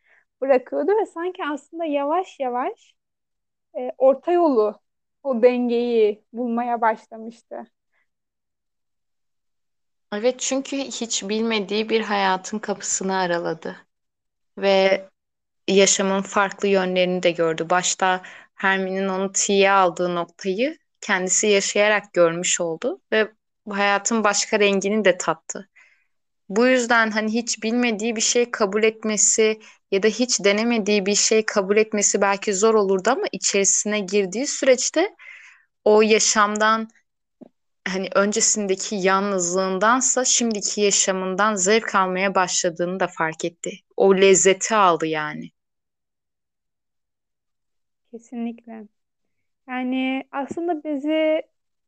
bırakıyordu 0.41 0.93
ve 1.03 1.07
sanki 1.07 1.45
aslında 1.45 1.85
yavaş 1.85 2.41
yavaş 2.41 2.95
e, 3.79 3.93
orta 3.99 4.33
yolu, 4.33 4.81
o 5.23 5.43
dengeyi 5.43 6.25
bulmaya 6.33 6.81
başlamıştı. 6.81 7.67
Evet 10.13 10.41
çünkü 10.41 10.77
hiç 10.77 11.23
bilmediği 11.29 11.89
bir 11.89 12.01
hayatın 12.01 12.59
kapısını 12.59 13.17
araladı 13.17 13.77
ve 14.59 15.09
yaşamın 15.73 16.23
farklı 16.23 16.69
yönlerini 16.69 17.23
de 17.23 17.31
gördü. 17.31 17.67
Başta 17.71 18.23
Hermie'nin 18.55 19.09
onu 19.09 19.33
tiye 19.33 19.71
aldığı 19.71 20.15
noktayı 20.15 20.79
kendisi 21.01 21.47
yaşayarak 21.47 22.13
görmüş 22.13 22.61
oldu 22.61 23.01
ve 23.13 23.29
hayatın 23.71 24.25
başka 24.25 24.61
rengini 24.61 25.05
de 25.05 25.19
tattı. 25.19 25.69
Bu 26.49 26.67
yüzden 26.67 27.11
hani 27.11 27.33
hiç 27.33 27.63
bilmediği 27.63 28.17
bir 28.17 28.21
şey 28.21 28.51
kabul 28.51 28.83
etmesi 28.83 29.61
ya 29.91 30.03
da 30.03 30.09
hiç 30.09 30.45
denemediği 30.45 31.07
bir 31.07 31.15
şey 31.15 31.47
kabul 31.47 31.77
etmesi 31.77 32.21
belki 32.21 32.55
zor 32.55 32.75
olurdu 32.75 33.11
ama 33.11 33.25
içerisine 33.33 34.01
girdiği 34.01 34.47
süreçte 34.47 35.17
o 35.85 36.03
yaşamdan 36.03 36.89
hani 37.89 38.09
öncesindeki 38.15 38.97
yalnızlığındansa 38.97 40.25
şimdiki 40.25 40.81
yaşamından 40.81 41.55
zevk 41.55 41.95
almaya 41.95 42.35
başladığını 42.35 43.01
da 43.01 43.09
fark 43.09 43.45
etti. 43.45 43.71
O 43.97 44.17
lezzeti 44.17 44.75
aldı 44.75 45.07
yani. 45.07 45.51
Kesinlikle. 48.11 48.89
Yani 49.69 50.25
aslında 50.33 50.85
bizi 50.85 51.43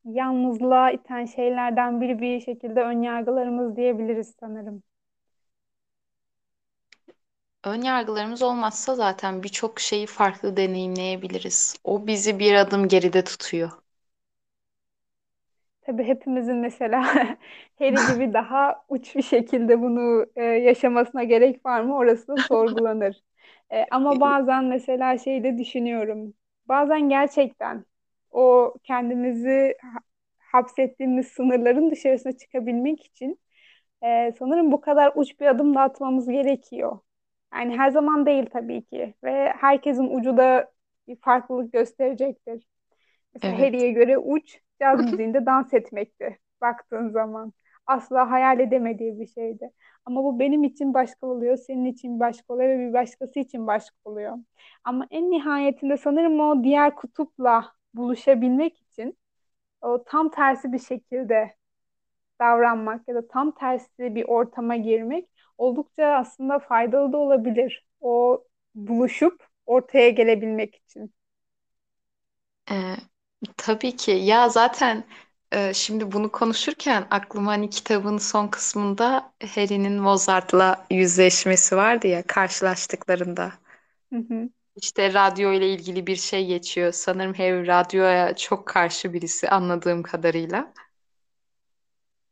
yalnızlığa 0.05 0.91
iten 0.93 1.25
şeylerden 1.27 2.01
biri 2.01 2.21
bir 2.21 2.41
şekilde 2.41 2.83
önyargılarımız 2.83 3.77
diyebiliriz 3.77 4.37
sanırım. 4.41 4.83
Ön 7.65 7.83
yargılarımız 7.83 8.43
olmazsa 8.43 8.95
zaten 8.95 9.43
birçok 9.43 9.81
şeyi 9.81 10.07
farklı 10.07 10.57
deneyimleyebiliriz. 10.57 11.77
O 11.85 12.07
bizi 12.07 12.39
bir 12.39 12.55
adım 12.55 12.89
geride 12.89 13.25
tutuyor. 13.25 13.71
Tabii 15.83 16.05
hepimizin 16.05 16.57
mesela 16.57 17.03
Harry 17.79 18.05
gibi 18.05 18.33
daha 18.35 18.85
uç 18.89 19.17
bir 19.17 19.23
şekilde 19.23 19.81
bunu 19.81 20.27
e, 20.37 20.45
yaşamasına 20.45 21.25
gerek 21.25 21.67
var 21.67 21.81
mı? 21.81 21.97
Orası 21.97 22.29
da 22.29 22.39
sorgulanır. 22.49 23.23
E, 23.73 23.87
ama 23.91 24.21
bazen 24.21 24.65
mesela 24.65 25.19
şey 25.19 25.45
de 25.45 25.59
düşünüyorum. 25.59 26.35
Bazen 26.69 27.09
gerçekten 27.09 27.85
o 28.31 28.75
kendimizi 28.85 29.77
ha- 29.83 30.01
hapsettiğimiz 30.39 31.29
sınırların 31.29 31.91
dışarısına 31.91 32.33
çıkabilmek 32.33 33.07
için 33.07 33.41
e, 34.05 34.33
sanırım 34.39 34.73
bu 34.73 34.81
kadar 34.81 35.13
uç 35.17 35.41
bir 35.41 35.47
adım 35.47 35.75
da 35.75 35.81
atmamız 35.81 36.29
gerekiyor. 36.29 36.99
Yani 37.55 37.79
her 37.79 37.91
zaman 37.91 38.27
değil 38.27 38.47
tabii 38.53 38.85
ki 38.85 39.15
ve 39.25 39.53
herkesin 39.61 40.19
ucu 40.19 40.37
da 40.37 40.73
bir 41.09 41.17
farklılık 41.17 41.73
gösterecektir. 41.73 42.69
Mesela 43.35 43.59
Evet. 43.59 43.59
Harry'e 43.59 43.91
göre 43.93 44.19
uç 44.19 44.59
caz 44.83 45.01
müziğinde 45.03 45.47
dans 45.47 45.75
etmekti 45.75 46.39
baktığın 46.61 47.09
zaman. 47.11 47.53
Asla 47.87 48.31
hayal 48.31 48.61
edemediği 48.61 49.21
bir 49.21 49.27
şeydi. 49.27 49.71
Ama 50.05 50.25
bu 50.25 50.39
benim 50.39 50.65
için 50.65 50.95
başka 50.95 51.27
oluyor, 51.27 51.57
senin 51.57 51.85
için 51.85 52.21
başka 52.21 52.55
oluyor 52.55 52.71
ve 52.71 52.89
bir 52.89 52.93
başkası 52.93 53.41
için 53.41 53.67
başka 53.67 53.97
oluyor. 54.05 54.39
Ama 54.85 55.07
en 55.11 55.31
nihayetinde 55.31 55.97
sanırım 55.97 56.41
o 56.41 56.65
diğer 56.65 56.95
kutupla 56.97 57.73
buluşabilmek 57.95 58.83
için 58.83 59.19
o 59.83 60.05
tam 60.05 60.31
tersi 60.31 60.73
bir 60.73 60.79
şekilde 60.79 61.57
davranmak 62.41 63.09
ya 63.09 63.15
da 63.15 63.29
tam 63.29 63.55
tersi 63.55 64.15
bir 64.15 64.25
ortama 64.25 64.77
girmek 64.77 65.29
oldukça 65.59 66.07
aslında 66.07 66.59
faydalı 66.59 67.13
da 67.13 67.17
olabilir. 67.19 67.87
O 68.01 68.45
buluşup 68.75 69.47
ortaya 69.67 70.11
gelebilmek 70.11 70.75
için. 70.77 71.15
Ee, 72.71 72.97
tabii 73.57 73.97
ki. 73.97 74.11
Ya 74.11 74.49
zaten 74.49 75.05
e, 75.53 75.75
şimdi 75.75 76.13
bunu 76.13 76.33
konuşurken 76.33 77.07
aklıma 77.11 77.51
hani 77.53 77.71
kitabın 77.71 78.19
son 78.19 78.49
kısmında 78.49 79.33
Harry'nin 79.55 80.01
Mozart'la 80.01 80.87
yüzleşmesi 80.91 81.77
vardı 81.77 82.07
ya 82.07 82.23
karşılaştıklarında. 82.27 83.53
Hı 84.13 84.17
hı, 84.17 84.49
İşte 84.77 85.15
radyo 85.15 85.53
ile 85.53 85.69
ilgili 85.75 86.07
bir 86.07 86.17
şey 86.17 86.47
geçiyor. 86.47 86.93
Sanırım 86.93 87.35
Harry 87.35 87.67
radyoya 87.67 88.37
çok 88.37 88.67
karşı 88.67 89.13
birisi 89.13 89.49
anladığım 89.51 90.03
kadarıyla. 90.03 90.73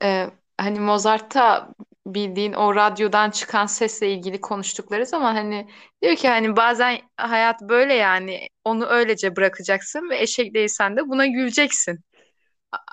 Ee, 0.02 0.30
hani 0.58 0.80
Mozart'ta 0.80 1.74
bildiğin 2.06 2.52
o 2.52 2.74
radyodan 2.74 3.30
çıkan 3.30 3.66
sesle 3.66 4.12
ilgili 4.12 4.40
konuştukları 4.40 5.06
zaman 5.06 5.34
hani 5.34 5.68
diyor 6.02 6.16
ki 6.16 6.28
hani 6.28 6.56
bazen 6.56 6.98
hayat 7.16 7.62
böyle 7.62 7.94
yani 7.94 8.48
onu 8.64 8.86
öylece 8.86 9.36
bırakacaksın 9.36 10.10
ve 10.10 10.20
eşek 10.22 10.54
değilsen 10.54 10.96
de 10.96 11.08
buna 11.08 11.26
güleceksin. 11.26 12.00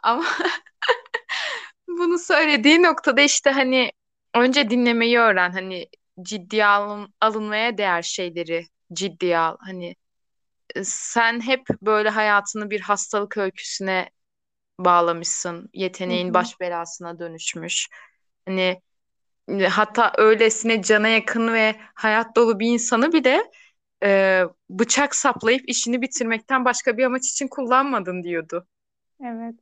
Ama 0.03 0.25
bunu 1.87 2.19
söylediği 2.19 2.83
noktada 2.83 3.21
işte 3.21 3.49
hani 3.51 3.91
önce 4.35 4.69
dinlemeyi 4.69 5.19
öğren 5.19 5.51
hani 5.51 5.87
ciddiye 6.21 6.65
alın, 6.65 7.13
alınmaya 7.21 7.77
değer 7.77 8.01
şeyleri 8.01 8.67
ciddiye 8.93 9.37
al. 9.37 9.57
Hani 9.59 9.95
e, 10.75 10.83
sen 10.83 11.41
hep 11.41 11.61
böyle 11.81 12.09
hayatını 12.09 12.69
bir 12.69 12.81
hastalık 12.81 13.37
öyküsüne 13.37 14.09
bağlamışsın. 14.79 15.69
Yeteneğin 15.73 16.33
baş 16.33 16.59
belasına 16.59 17.19
dönüşmüş. 17.19 17.89
Hani 18.45 18.81
e, 19.49 19.67
hatta 19.67 20.13
öylesine 20.17 20.81
cana 20.81 21.07
yakın 21.07 21.53
ve 21.53 21.75
hayat 21.93 22.35
dolu 22.35 22.59
bir 22.59 22.67
insanı 22.67 23.13
bile 23.13 23.51
e, 24.03 24.43
bıçak 24.69 25.15
saplayıp 25.15 25.69
işini 25.69 26.01
bitirmekten 26.01 26.65
başka 26.65 26.97
bir 26.97 27.03
amaç 27.03 27.27
için 27.29 27.47
kullanmadın 27.47 28.23
diyordu. 28.23 28.67
Evet. 29.25 29.55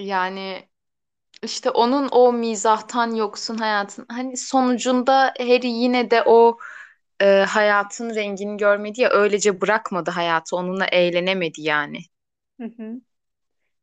Yani 0.00 0.68
işte 1.44 1.70
onun 1.70 2.08
o 2.12 2.34
mizahtan 2.34 3.14
yoksun 3.16 3.56
hayatın 3.58 4.06
hani 4.10 4.38
sonucunda 4.38 5.34
Harry 5.40 5.68
yine 5.68 6.10
de 6.10 6.22
o 6.26 6.58
e, 7.22 7.26
hayatın 7.48 8.14
rengini 8.16 8.58
görmedi 8.58 9.00
ya 9.02 9.10
öylece 9.10 9.60
bırakmadı 9.60 10.10
hayatı 10.12 10.56
onunla 10.56 10.86
eğlenemedi 10.86 11.62
yani. 11.62 11.98
Hı 12.60 12.64
hı. 12.64 13.00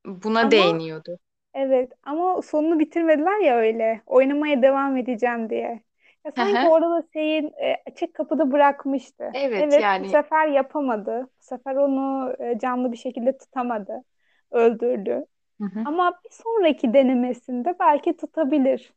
Buna 0.05 0.51
Ama 0.51 0.51
değiniyordu. 0.51 1.19
evet 1.53 1.93
ama 2.03 2.41
sonunu 2.41 2.79
bitirmediler 2.79 3.39
ya 3.41 3.57
öyle. 3.57 4.01
Oynamaya 4.05 4.61
devam 4.61 4.97
edeceğim 4.97 5.49
diye. 5.49 5.83
Ya 6.25 6.31
Hı 6.35 6.41
sanki 6.41 6.67
hı. 6.67 6.67
orada 6.67 6.91
da 7.03 7.07
şeyin 7.13 7.53
e, 7.63 7.75
açık 7.91 8.15
kapıda 8.15 8.51
bırakmıştı. 8.51 9.33
Evet 9.33 9.77
Evet 9.77 9.87
bu 9.95 10.05
yani 10.05 10.07
sefer 10.07 10.47
yapamadı. 10.47 11.23
Bu 11.39 11.43
sefer 11.45 11.75
onu 11.75 12.33
e, 12.39 12.59
canlı 12.59 12.91
bir 12.91 12.97
şekilde 12.97 13.37
tutamadı. 13.37 14.03
Öldürdü. 14.51 15.25
Hı 15.61 15.63
hı. 15.65 15.79
Ama 15.85 16.19
bir 16.25 16.29
sonraki 16.31 16.93
denemesinde 16.93 17.75
belki 17.79 18.17
tutabilir. 18.17 18.93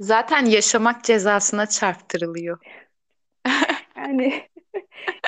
zaten 0.00 0.44
yaşamak 0.44 1.04
cezasına 1.04 1.66
çarptırılıyor. 1.68 2.58
Yani 3.96 4.48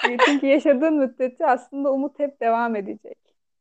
e, 0.05 0.21
çünkü 0.25 0.47
yaşadığın 0.47 0.95
müddetçe 0.95 1.47
aslında 1.47 1.93
umut 1.93 2.19
hep 2.19 2.41
devam 2.41 2.77
edecek. 2.77 3.19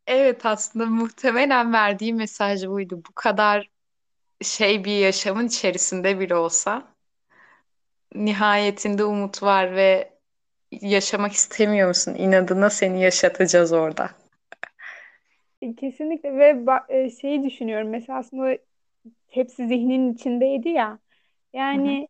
Evet 0.07 0.45
aslında 0.45 0.85
muhtemelen 0.85 1.73
verdiği 1.73 2.13
mesaj 2.13 2.67
buydu. 2.67 2.97
Bu 3.09 3.13
kadar 3.15 3.69
şey 4.43 4.85
bir 4.85 4.97
yaşamın 4.99 5.47
içerisinde 5.47 6.19
bile 6.19 6.35
olsa 6.35 6.95
nihayetinde 8.15 9.03
umut 9.03 9.43
var 9.43 9.75
ve 9.75 10.13
yaşamak 10.71 11.33
istemiyor 11.33 11.87
musun? 11.87 12.15
İnadına 12.15 12.69
seni 12.69 13.01
yaşatacağız 13.03 13.73
orada. 13.73 14.09
E, 15.65 15.75
Kesinlikle 15.75 16.37
ve 16.37 16.65
e, 16.89 17.09
şeyi 17.09 17.43
düşünüyorum 17.43 17.89
mesela 17.89 18.19
aslında 18.19 18.57
hepsi 19.27 19.67
zihninin 19.67 20.13
içindeydi 20.13 20.69
ya. 20.69 20.99
Yani 21.53 22.09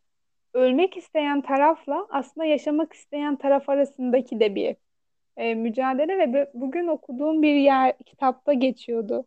ölmek 0.54 0.96
isteyen 0.96 1.42
tarafla 1.42 2.06
aslında 2.10 2.46
yaşamak 2.46 2.92
isteyen 2.94 3.36
taraf 3.36 3.68
arasındaki 3.68 4.40
de 4.40 4.54
bir 4.54 4.76
e, 5.36 5.54
mücadele 5.54 6.18
ve 6.18 6.32
bu- 6.54 6.60
bugün 6.62 6.86
okuduğum 6.88 7.42
bir 7.42 7.54
yer 7.56 7.98
kitapta 8.06 8.52
geçiyordu. 8.52 9.26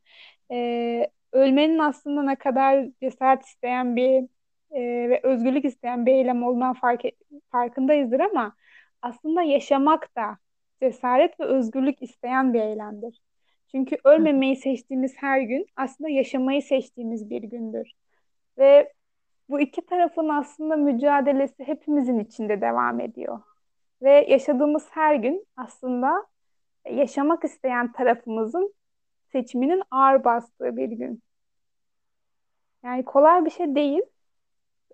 E, 0.51 1.11
ölmenin 1.33 1.79
aslında 1.79 2.23
ne 2.23 2.35
kadar 2.37 2.87
cesaret 3.03 3.45
isteyen 3.45 3.95
bir 3.95 4.23
e, 4.71 5.09
ve 5.09 5.21
özgürlük 5.23 5.65
isteyen 5.65 6.05
bir 6.05 6.13
eylem 6.13 6.43
olduğundan 6.43 6.73
fark, 6.73 7.01
farkındayızdır 7.51 8.19
ama 8.19 8.55
aslında 9.01 9.41
yaşamak 9.43 10.15
da 10.17 10.37
cesaret 10.83 11.39
ve 11.39 11.45
özgürlük 11.45 12.03
isteyen 12.03 12.53
bir 12.53 12.61
eylemdir. 12.61 13.21
Çünkü 13.71 13.97
ölmemeyi 14.03 14.55
seçtiğimiz 14.55 15.13
her 15.17 15.41
gün 15.41 15.65
aslında 15.75 16.09
yaşamayı 16.09 16.61
seçtiğimiz 16.61 17.29
bir 17.29 17.43
gündür. 17.43 17.91
Ve 18.57 18.93
bu 19.49 19.59
iki 19.59 19.85
tarafın 19.85 20.29
aslında 20.29 20.75
mücadelesi 20.75 21.67
hepimizin 21.67 22.19
içinde 22.19 22.61
devam 22.61 22.99
ediyor. 22.99 23.39
Ve 24.01 24.25
yaşadığımız 24.29 24.87
her 24.91 25.15
gün 25.15 25.45
aslında 25.57 26.25
yaşamak 26.91 27.43
isteyen 27.43 27.91
tarafımızın 27.91 28.73
seçiminin 29.31 29.83
ağır 29.91 30.23
bastığı 30.23 30.77
bir 30.77 30.89
gün. 30.89 31.23
Yani 32.83 33.05
kolay 33.05 33.45
bir 33.45 33.49
şey 33.49 33.75
değil 33.75 34.01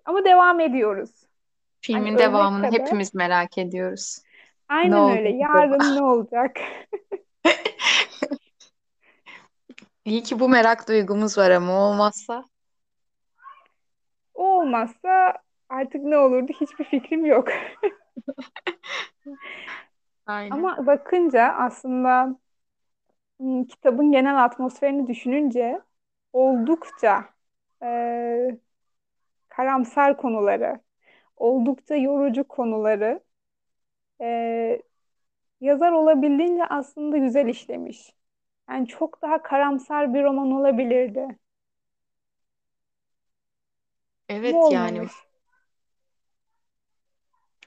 ama 0.04 0.24
devam 0.24 0.60
ediyoruz. 0.60 1.10
Hani 1.90 2.04
Filmin 2.04 2.16
ölmek 2.16 2.18
devamını 2.18 2.70
kadar. 2.70 2.80
hepimiz 2.80 3.14
merak 3.14 3.58
ediyoruz. 3.58 4.18
Ne 4.70 4.76
Aynen 4.76 5.10
öyle. 5.10 5.28
oldu 5.28 5.44
acaba? 5.44 5.58
Yarın 5.58 5.96
ne 5.96 6.02
olacak? 6.02 6.56
İyi 10.06 10.22
ki 10.22 10.40
bu 10.40 10.48
merak 10.48 10.88
duygumuz 10.88 11.38
var 11.38 11.50
ama 11.50 11.72
olmazsa. 11.72 12.44
O 14.34 14.60
olmazsa 14.60 15.34
artık 15.68 16.02
ne 16.04 16.18
olurdu 16.18 16.52
hiçbir 16.60 16.84
fikrim 16.84 17.26
yok. 17.26 17.48
Aynen. 20.26 20.52
Ama 20.52 20.86
bakınca 20.86 21.42
aslında 21.58 22.36
kitabın 23.68 24.12
genel 24.12 24.44
atmosferini 24.44 25.06
düşününce 25.06 25.80
oldukça 26.32 27.24
e, 27.82 28.58
karamsar 29.48 30.16
konuları, 30.16 30.80
oldukça 31.36 31.96
yorucu 31.96 32.44
konuları 32.48 33.20
e, 34.20 34.82
yazar 35.60 35.92
olabildiğince 35.92 36.66
aslında 36.66 37.18
güzel 37.18 37.46
işlemiş. 37.46 38.16
Yani 38.70 38.86
çok 38.88 39.22
daha 39.22 39.42
karamsar 39.42 40.14
bir 40.14 40.22
roman 40.22 40.50
olabilirdi. 40.50 41.38
Evet 44.28 44.70
yani 44.70 44.98
olmamış. 44.98 45.12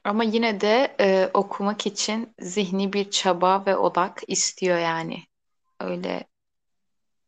ama 0.04 0.24
yine 0.24 0.62
de 0.62 0.96
e, 1.00 1.30
okumak 1.34 1.88
için 1.88 2.34
zihni 2.40 2.94
bir 2.94 3.10
çaba 3.12 3.64
ve 3.66 3.78
odak 3.78 4.22
istiyor 4.28 4.78
yani. 4.78 5.24
Öyle 5.80 6.28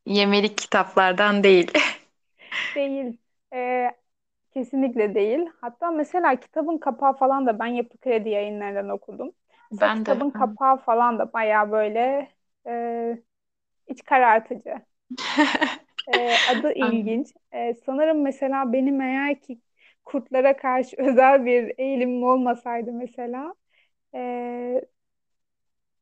yemelik 0.06 0.58
kitaplardan 0.58 1.44
değil. 1.44 1.72
Değil. 2.76 3.18
E, 3.54 3.92
kesinlikle 4.54 5.16
değil. 5.16 5.40
Hatta 5.62 5.92
mesela 5.92 6.36
kitabın 6.40 6.78
kapağı 6.78 7.14
falan 7.18 7.48
da 7.48 7.60
ben 7.60 7.68
Yapı 7.68 7.98
Kredi 7.98 8.30
yayınlarından 8.30 8.90
okudum. 8.90 9.32
Mesela 9.72 9.94
Ben 9.94 10.06
de. 10.06 10.12
kitabın 10.12 10.32
kapağı 10.32 10.78
falan 10.78 11.20
da 11.20 11.34
baya 11.34 11.72
böyle 11.72 12.30
e, 12.68 13.24
iç 13.92 14.04
karartıcı. 14.04 14.76
E, 16.08 16.38
adı 16.46 16.74
ilginç. 16.74 17.28
E, 17.52 17.74
sanırım 17.74 18.22
mesela 18.22 18.74
benim 18.74 19.02
eğer 19.02 19.42
ki 19.42 19.60
kurtlara 20.06 20.58
karşı 20.58 20.96
özel 21.00 21.46
bir 21.46 21.74
eğilimim 21.78 22.24
olmasaydı 22.24 22.94
mesela 22.94 23.54
e, 24.16 24.82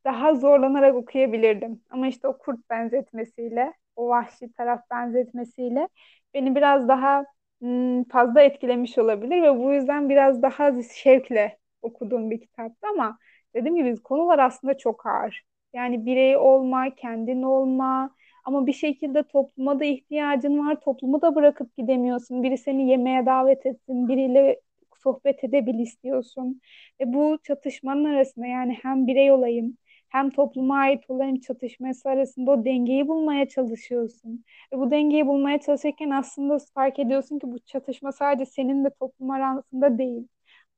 daha 0.06 0.36
zorlanarak 0.36 0.96
okuyabilirdim. 0.96 1.82
Ama 1.90 2.08
işte 2.08 2.28
o 2.28 2.38
kurt 2.38 2.70
benzetmesiyle, 2.70 3.74
o 3.96 4.08
vahşi 4.10 4.52
taraf 4.54 4.90
benzetmesiyle 4.92 5.88
beni 6.34 6.56
biraz 6.56 6.88
daha 6.88 7.26
hmm, 7.60 8.04
fazla 8.04 8.42
etkilemiş 8.42 8.98
olabilir 8.98 9.42
ve 9.44 9.60
bu 9.60 9.74
yüzden 9.74 10.10
biraz 10.10 10.42
daha 10.42 10.72
şevkle 10.96 11.58
okuduğum 11.82 12.32
bir 12.32 12.42
kitaptı 12.42 12.88
ama 12.88 13.18
dediğim 13.56 13.76
gibi 13.76 13.96
konular 14.04 14.40
aslında 14.40 14.78
çok 14.78 15.06
ağır. 15.06 15.44
Yani 15.74 16.06
birey 16.06 16.38
olma, 16.38 16.96
kendin 16.96 17.42
olma 17.42 18.16
ama 18.46 18.68
bir 18.68 18.74
şekilde 18.74 19.24
topluma 19.24 19.80
da 19.80 19.86
ihtiyacın 19.86 20.60
var. 20.68 20.82
Toplumu 20.82 21.22
da 21.22 21.36
bırakıp 21.36 21.78
gidemiyorsun. 21.78 22.44
Biri 22.44 22.58
seni 22.58 22.90
yemeğe 22.90 23.26
davet 23.26 23.66
etsin, 23.66 24.08
biriyle 24.08 24.62
sohbet 25.04 25.44
edebil 25.44 25.80
istiyorsun. 25.80 26.62
Ve 27.02 27.14
bu 27.14 27.38
çatışmanın 27.44 28.06
arasında 28.06 28.46
yani 28.48 28.78
hem 28.82 29.08
birey 29.08 29.32
olayım 29.32 29.78
hem 30.10 30.30
topluma 30.30 30.78
ait 30.78 31.10
olayım 31.10 31.40
çatışması 31.40 32.10
arasında 32.10 32.52
o 32.52 32.66
dengeyi 32.66 33.08
bulmaya 33.08 33.48
çalışıyorsun. 33.50 34.44
Ve 34.74 34.78
bu 34.80 34.92
dengeyi 34.92 35.28
bulmaya 35.28 35.60
çalışırken 35.60 36.10
aslında 36.10 36.58
fark 36.74 37.00
ediyorsun 37.00 37.40
ki 37.40 37.48
bu 37.52 37.60
çatışma 37.60 38.12
sadece 38.12 38.46
senin 38.52 38.86
de 38.86 38.90
toplum 39.00 39.32
arasında 39.32 39.98
değil. 39.98 40.28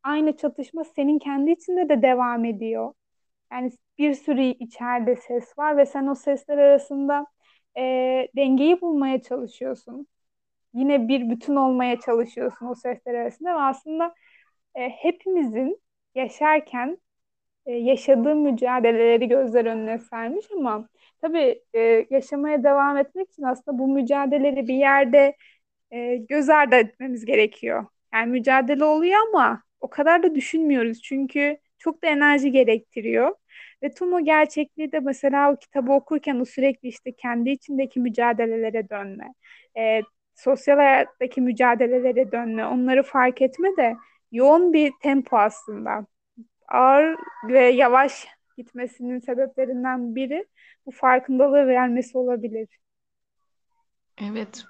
Aynı 0.03 0.37
çatışma 0.37 0.83
senin 0.83 1.19
kendi 1.19 1.51
içinde 1.51 1.89
de 1.89 2.01
devam 2.01 2.45
ediyor. 2.45 2.93
Yani 3.51 3.71
bir 3.97 4.13
sürü 4.13 4.41
içeride 4.41 5.15
ses 5.15 5.57
var 5.57 5.77
ve 5.77 5.85
sen 5.85 6.07
o 6.07 6.15
sesler 6.15 6.57
arasında 6.57 7.25
e, 7.77 7.81
dengeyi 8.35 8.81
bulmaya 8.81 9.21
çalışıyorsun. 9.21 10.07
Yine 10.73 11.07
bir 11.07 11.29
bütün 11.29 11.55
olmaya 11.55 11.99
çalışıyorsun 11.99 12.67
o 12.67 12.75
sesler 12.75 13.13
arasında 13.15 13.49
ve 13.55 13.61
aslında 13.61 14.15
e, 14.75 14.89
hepimizin 14.89 15.81
yaşarken 16.15 16.97
e, 17.65 17.71
yaşadığı 17.73 18.35
mücadeleleri 18.35 19.27
gözler 19.27 19.65
önüne 19.65 19.99
sermiş 19.99 20.45
ama 20.57 20.89
tabii 21.21 21.63
e, 21.73 22.07
yaşamaya 22.09 22.63
devam 22.63 22.97
etmek 22.97 23.29
için 23.31 23.43
aslında 23.43 23.79
bu 23.79 23.87
mücadeleleri 23.87 24.67
bir 24.67 24.75
yerde 24.75 25.35
e, 25.91 26.15
göz 26.15 26.49
ardı 26.49 26.75
etmemiz 26.75 27.25
gerekiyor. 27.25 27.85
Yani 28.13 28.31
mücadele 28.31 28.83
oluyor 28.85 29.19
ama 29.29 29.63
o 29.81 29.89
kadar 29.89 30.23
da 30.23 30.35
düşünmüyoruz 30.35 31.01
çünkü 31.01 31.57
çok 31.81 32.03
da 32.03 32.07
enerji 32.07 32.51
gerektiriyor. 32.51 33.35
Ve 33.83 33.91
tüm 33.91 34.13
o 34.13 34.23
gerçekliği 34.23 34.91
de 34.91 34.99
mesela 34.99 35.51
o 35.53 35.57
kitabı 35.57 35.91
okurken 35.91 36.39
o 36.39 36.45
sürekli 36.45 36.87
işte 36.89 37.11
kendi 37.11 37.49
içindeki 37.49 37.99
mücadelelere 37.99 38.89
dönme, 38.89 39.33
e, 39.77 40.01
sosyal 40.35 40.75
hayattaki 40.77 41.41
mücadelelere 41.41 42.31
dönme, 42.31 42.65
onları 42.65 43.03
fark 43.03 43.41
etme 43.41 43.77
de 43.77 43.95
yoğun 44.31 44.73
bir 44.73 44.93
tempo 45.03 45.37
aslında 45.37 46.05
ağır 46.67 47.15
ve 47.47 47.59
yavaş 47.59 48.27
gitmesinin 48.57 49.19
sebeplerinden 49.19 50.15
biri 50.15 50.45
bu 50.85 50.91
farkındalığı 50.91 51.67
vermesi 51.67 52.17
olabilir. 52.17 52.67
Evet. 54.17 54.65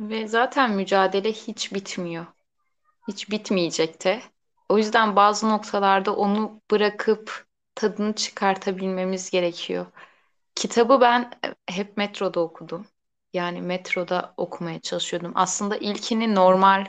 Ve 0.00 0.28
zaten 0.28 0.70
mücadele 0.70 1.32
hiç 1.32 1.74
bitmiyor. 1.74 2.26
Hiç 3.08 3.30
bitmeyecek 3.30 4.04
de. 4.04 4.20
O 4.68 4.78
yüzden 4.78 5.16
bazı 5.16 5.48
noktalarda 5.48 6.16
onu 6.16 6.60
bırakıp 6.70 7.46
tadını 7.74 8.14
çıkartabilmemiz 8.14 9.30
gerekiyor. 9.30 9.86
Kitabı 10.54 11.00
ben 11.00 11.30
hep 11.68 11.96
metroda 11.96 12.40
okudum. 12.40 12.86
Yani 13.32 13.62
metroda 13.62 14.34
okumaya 14.36 14.80
çalışıyordum. 14.80 15.32
Aslında 15.34 15.76
ilkini 15.76 16.34
normal 16.34 16.86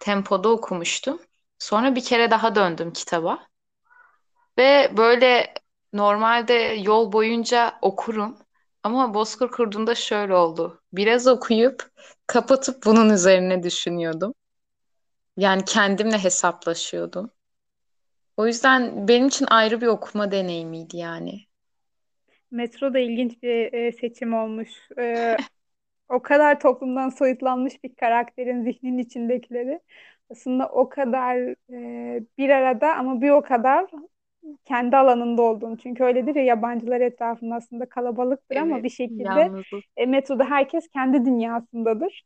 tempoda 0.00 0.48
okumuştum. 0.48 1.20
Sonra 1.58 1.94
bir 1.94 2.04
kere 2.04 2.30
daha 2.30 2.54
döndüm 2.54 2.92
kitaba. 2.92 3.46
Ve 4.58 4.92
böyle 4.96 5.54
normalde 5.92 6.54
yol 6.54 7.12
boyunca 7.12 7.78
okurum. 7.82 8.38
Ama 8.82 9.14
Bozkır 9.14 9.50
Kurdu'nda 9.50 9.94
şöyle 9.94 10.34
oldu. 10.34 10.82
Biraz 10.92 11.26
okuyup 11.26 11.90
kapatıp 12.26 12.84
bunun 12.86 13.10
üzerine 13.10 13.62
düşünüyordum. 13.62 14.34
Yani 15.36 15.64
kendimle 15.64 16.18
hesaplaşıyordum. 16.18 17.30
O 18.36 18.46
yüzden 18.46 19.08
benim 19.08 19.26
için 19.28 19.46
ayrı 19.50 19.80
bir 19.80 19.86
okuma 19.86 20.30
deneyimiydi 20.32 20.96
yani. 20.96 21.46
Metro 22.50 22.94
da 22.94 22.98
ilginç 22.98 23.42
bir 23.42 23.72
e, 23.72 23.92
seçim 23.92 24.34
olmuş. 24.34 24.68
E, 24.98 25.38
o 26.08 26.22
kadar 26.22 26.60
toplumdan 26.60 27.08
soyutlanmış 27.08 27.84
bir 27.84 27.94
karakterin 27.96 28.64
zihninin 28.64 28.98
içindekileri 28.98 29.80
aslında 30.30 30.68
o 30.68 30.88
kadar 30.88 31.36
e, 32.18 32.24
bir 32.38 32.50
arada 32.50 32.94
ama 32.96 33.20
bir 33.22 33.30
o 33.30 33.42
kadar 33.42 33.90
kendi 34.64 34.96
alanında 34.96 35.42
olduğunu. 35.42 35.78
Çünkü 35.78 36.04
öyledir 36.04 36.34
ya 36.36 36.44
yabancılar 36.44 37.00
etrafında 37.02 37.54
aslında 37.56 37.88
kalabalıktır 37.88 38.56
ama 38.56 38.82
Evet, 38.82 38.84
bir 38.84 38.90
şekilde 38.90 39.50
yalnızız. 39.50 39.84
e, 39.96 40.06
metroda 40.06 40.44
herkes 40.44 40.88
kendi 40.90 41.24
dünyasındadır. 41.26 42.24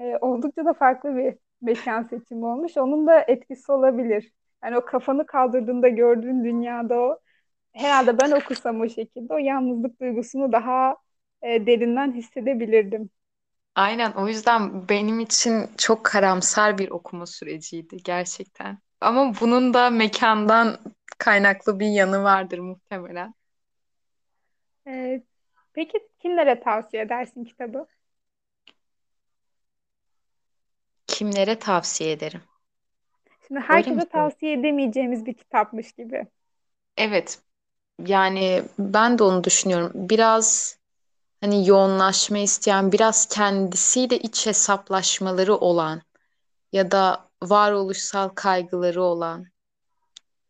E, 0.00 0.18
oldukça 0.22 0.64
da 0.64 0.74
farklı 0.74 1.16
bir 1.16 1.34
mekan 1.62 2.02
seçimi 2.04 2.46
olmuş. 2.46 2.76
Onun 2.76 3.06
da 3.06 3.20
etkisi 3.28 3.72
olabilir. 3.72 4.32
Yani 4.64 4.76
o 4.78 4.84
kafanı 4.84 5.26
kaldırdığında 5.26 5.88
gördüğün 5.88 6.44
dünyada 6.44 6.94
o 7.00 7.18
herhalde 7.72 8.18
ben 8.18 8.30
okusam 8.32 8.80
o 8.80 8.88
şekilde 8.88 9.34
o 9.34 9.38
yalnızlık 9.38 10.00
duygusunu 10.00 10.52
daha 10.52 10.96
e, 11.42 11.66
derinden 11.66 12.12
hissedebilirdim. 12.14 13.10
Aynen 13.74 14.12
o 14.12 14.28
yüzden 14.28 14.88
benim 14.88 15.20
için 15.20 15.70
çok 15.78 16.04
karamsar 16.04 16.78
bir 16.78 16.90
okuma 16.90 17.26
süreciydi 17.26 17.96
gerçekten. 18.04 18.78
Ama 19.00 19.34
bunun 19.40 19.74
da 19.74 19.90
mekandan 19.90 20.78
kaynaklı 21.18 21.80
bir 21.80 21.86
yanı 21.86 22.22
vardır 22.22 22.58
muhtemelen. 22.58 23.34
Ee, 24.86 25.22
peki 25.72 25.98
kimlere 26.18 26.60
tavsiye 26.60 27.02
edersin 27.02 27.44
kitabı? 27.44 27.86
Kimlere 31.20 31.58
tavsiye 31.58 32.12
ederim? 32.12 32.40
Şimdi 33.46 33.60
herkese 33.60 34.08
tavsiye 34.08 34.52
edemeyeceğimiz 34.52 35.26
bir 35.26 35.34
kitapmış 35.34 35.92
gibi. 35.92 36.26
Evet, 36.96 37.38
yani 38.06 38.62
ben 38.78 39.18
de 39.18 39.22
onu 39.22 39.44
düşünüyorum. 39.44 39.92
Biraz 39.94 40.78
hani 41.40 41.68
yoğunlaşma 41.68 42.38
isteyen, 42.38 42.92
biraz 42.92 43.28
kendisiyle 43.28 44.18
iç 44.18 44.46
hesaplaşmaları 44.46 45.54
olan 45.54 46.02
ya 46.72 46.90
da 46.90 47.28
varoluşsal 47.42 48.28
kaygıları 48.28 49.02
olan 49.02 49.46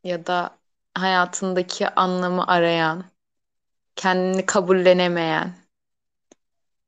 ya 0.05 0.27
da 0.27 0.59
hayatındaki 0.95 1.89
anlamı 1.89 2.47
arayan, 2.47 3.05
kendini 3.97 4.47
kabullenemeyen, 4.47 5.55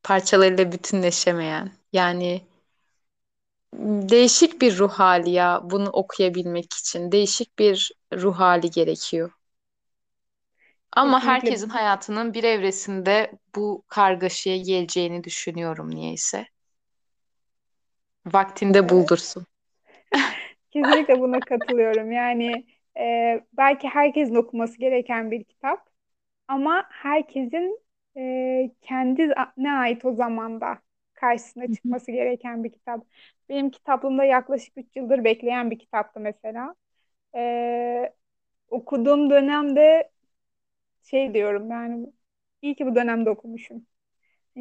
parçalarıyla 0.03 0.73
bütünleşemeyen. 0.73 1.71
Yani 1.93 2.52
değişik 3.81 4.61
bir 4.63 4.79
ruh 4.79 4.91
hali 4.93 5.31
ya 5.31 5.61
bunu 5.65 5.89
okuyabilmek 5.91 6.73
için. 6.75 7.13
Değişik 7.13 7.59
bir 7.59 7.93
ruh 8.15 8.35
hali 8.39 8.71
gerekiyor. 8.71 9.31
Ama 10.93 11.21
Kesinlikle 11.21 11.27
herkesin 11.27 11.69
hayatının 11.69 12.35
bir 12.35 12.45
evresinde 12.45 13.33
bu 13.57 13.85
kargaşaya 13.89 14.57
geleceğini 14.57 15.25
düşünüyorum 15.25 15.91
niyeyse. 15.95 16.47
Vaktinde 18.27 18.89
e, 18.89 18.89
buldursun. 18.89 19.47
kesinlikle 20.71 21.21
buna 21.21 21.45
katılıyorum. 21.45 22.13
Yani 22.13 22.67
e, 22.99 23.41
belki 23.53 23.89
herkesin 23.89 24.35
okuması 24.35 24.79
gereken 24.79 25.31
bir 25.31 25.45
kitap 25.45 25.89
ama 26.49 26.85
herkesin 26.91 27.81
e, 28.17 28.73
kendi 28.83 29.29
ne 29.57 29.73
ait 29.73 30.05
o 30.05 30.15
zamanda 30.15 30.79
karşısına 31.23 31.75
çıkması 31.75 32.13
gereken 32.13 32.65
bir 32.65 32.73
kitap. 32.73 33.07
Benim 33.49 33.71
kitaplığımda 33.71 34.25
yaklaşık 34.25 34.79
3 34.79 34.97
yıldır 34.97 35.25
bekleyen 35.25 35.71
bir 35.71 35.79
kitaptı 35.79 36.21
mesela. 36.21 36.77
E, 37.37 38.15
okuduğum 38.71 39.31
dönemde 39.31 40.11
şey 41.03 41.35
diyorum 41.35 41.71
yani 41.71 42.13
iyi 42.63 42.75
ki 42.77 42.87
bu 42.87 42.95
dönemde 42.95 43.31
okumuşum. 43.31 43.87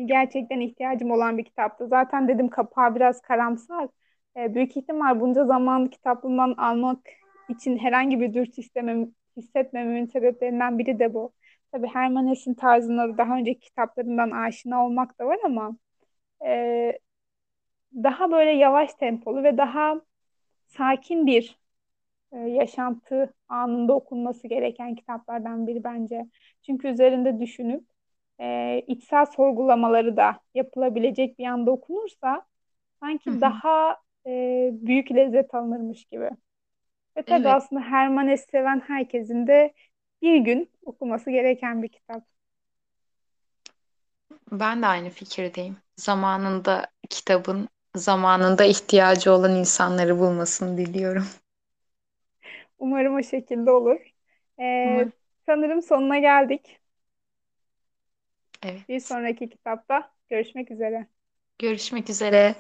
Gerçekten 0.06 0.60
ihtiyacım 0.60 1.12
olan 1.12 1.38
bir 1.38 1.46
kitaptı. 1.46 1.88
Zaten 1.88 2.28
dedim 2.28 2.50
kapağı 2.50 2.96
biraz 2.96 3.22
karamsar. 3.22 3.90
E, 4.38 4.56
büyük 4.56 4.78
ihtimal 4.78 5.20
bunca 5.20 5.46
zaman 5.46 5.88
kitaplığımdan 5.90 6.54
almak 6.58 7.00
için 7.50 7.78
herhangi 7.78 8.20
bir 8.22 8.34
dürtü 8.34 8.62
istemem, 8.62 9.12
hissetmememin 9.38 10.06
sebeplerinden 10.06 10.80
biri 10.80 11.00
de 11.00 11.14
bu. 11.14 11.34
Tabii 11.72 11.88
Herman 11.88 12.28
Hesse'in 12.30 12.56
tarzına 12.56 13.10
da 13.10 13.18
daha 13.18 13.36
önceki 13.38 13.60
kitaplarından 13.60 14.32
aşina 14.32 14.86
olmak 14.86 15.20
da 15.20 15.26
var 15.26 15.40
ama 15.46 15.78
e, 16.46 17.00
daha 17.94 18.32
böyle 18.32 18.52
yavaş 18.52 18.94
tempolu 18.94 19.44
ve 19.44 19.58
daha 19.58 20.02
sakin 20.68 21.28
bir 21.28 21.60
e, 22.32 22.38
yaşantı 22.40 23.34
anında 23.50 23.94
okunması 23.94 24.48
gereken 24.48 24.96
kitaplardan 24.96 25.68
biri 25.68 25.84
bence. 25.84 26.28
Çünkü 26.66 26.88
üzerinde 26.88 27.40
düşünüp 27.40 27.86
e, 28.42 28.80
içsel 28.88 29.26
sorgulamaları 29.26 30.18
da 30.18 30.40
yapılabilecek 30.56 31.40
bir 31.40 31.46
anda 31.46 31.72
okunursa 31.72 32.46
sanki 33.00 33.42
hı. 33.42 33.42
daha 33.42 33.98
e, 34.28 34.70
büyük 34.74 35.12
lezzet 35.12 35.56
alınırmış 35.56 36.06
gibi. 36.06 36.30
Ve 37.18 37.24
tabii 37.24 37.50
Evet, 37.50 37.50
aslında 37.50 37.82
Herman 37.82 38.28
Hesse 38.28 38.48
seven 38.52 38.80
herkesin 38.88 39.48
de 39.48 39.74
bir 40.22 40.38
gün 40.38 40.72
okuması 40.86 41.32
gereken 41.32 41.84
bir 41.84 41.90
kitap. 41.90 42.26
Ben 44.52 44.82
de 44.82 44.88
aynı 44.88 45.10
fikirdeyim. 45.10 45.78
Zamanında 45.98 46.88
kitabın 47.10 47.70
zamanında 47.96 48.64
ihtiyacı 48.64 49.32
olan 49.32 49.56
insanları 49.56 50.20
bulmasını 50.20 50.78
diliyorum. 50.78 51.28
Umarım 52.80 53.16
o 53.16 53.24
şekilde 53.24 53.72
olur. 53.72 54.14
E, 54.60 54.66
Umarım. 54.84 55.14
sanırım 55.46 55.82
sonuna 55.82 56.20
geldik. 56.20 56.80
Bir 58.90 59.00
Evet. 59.02 59.06
sonraki 59.10 59.50
kitapta 59.50 60.14
görüşmek 60.30 60.72
üzere. 60.72 61.08
Görüşmek 61.60 62.10
üzere. 62.10 62.56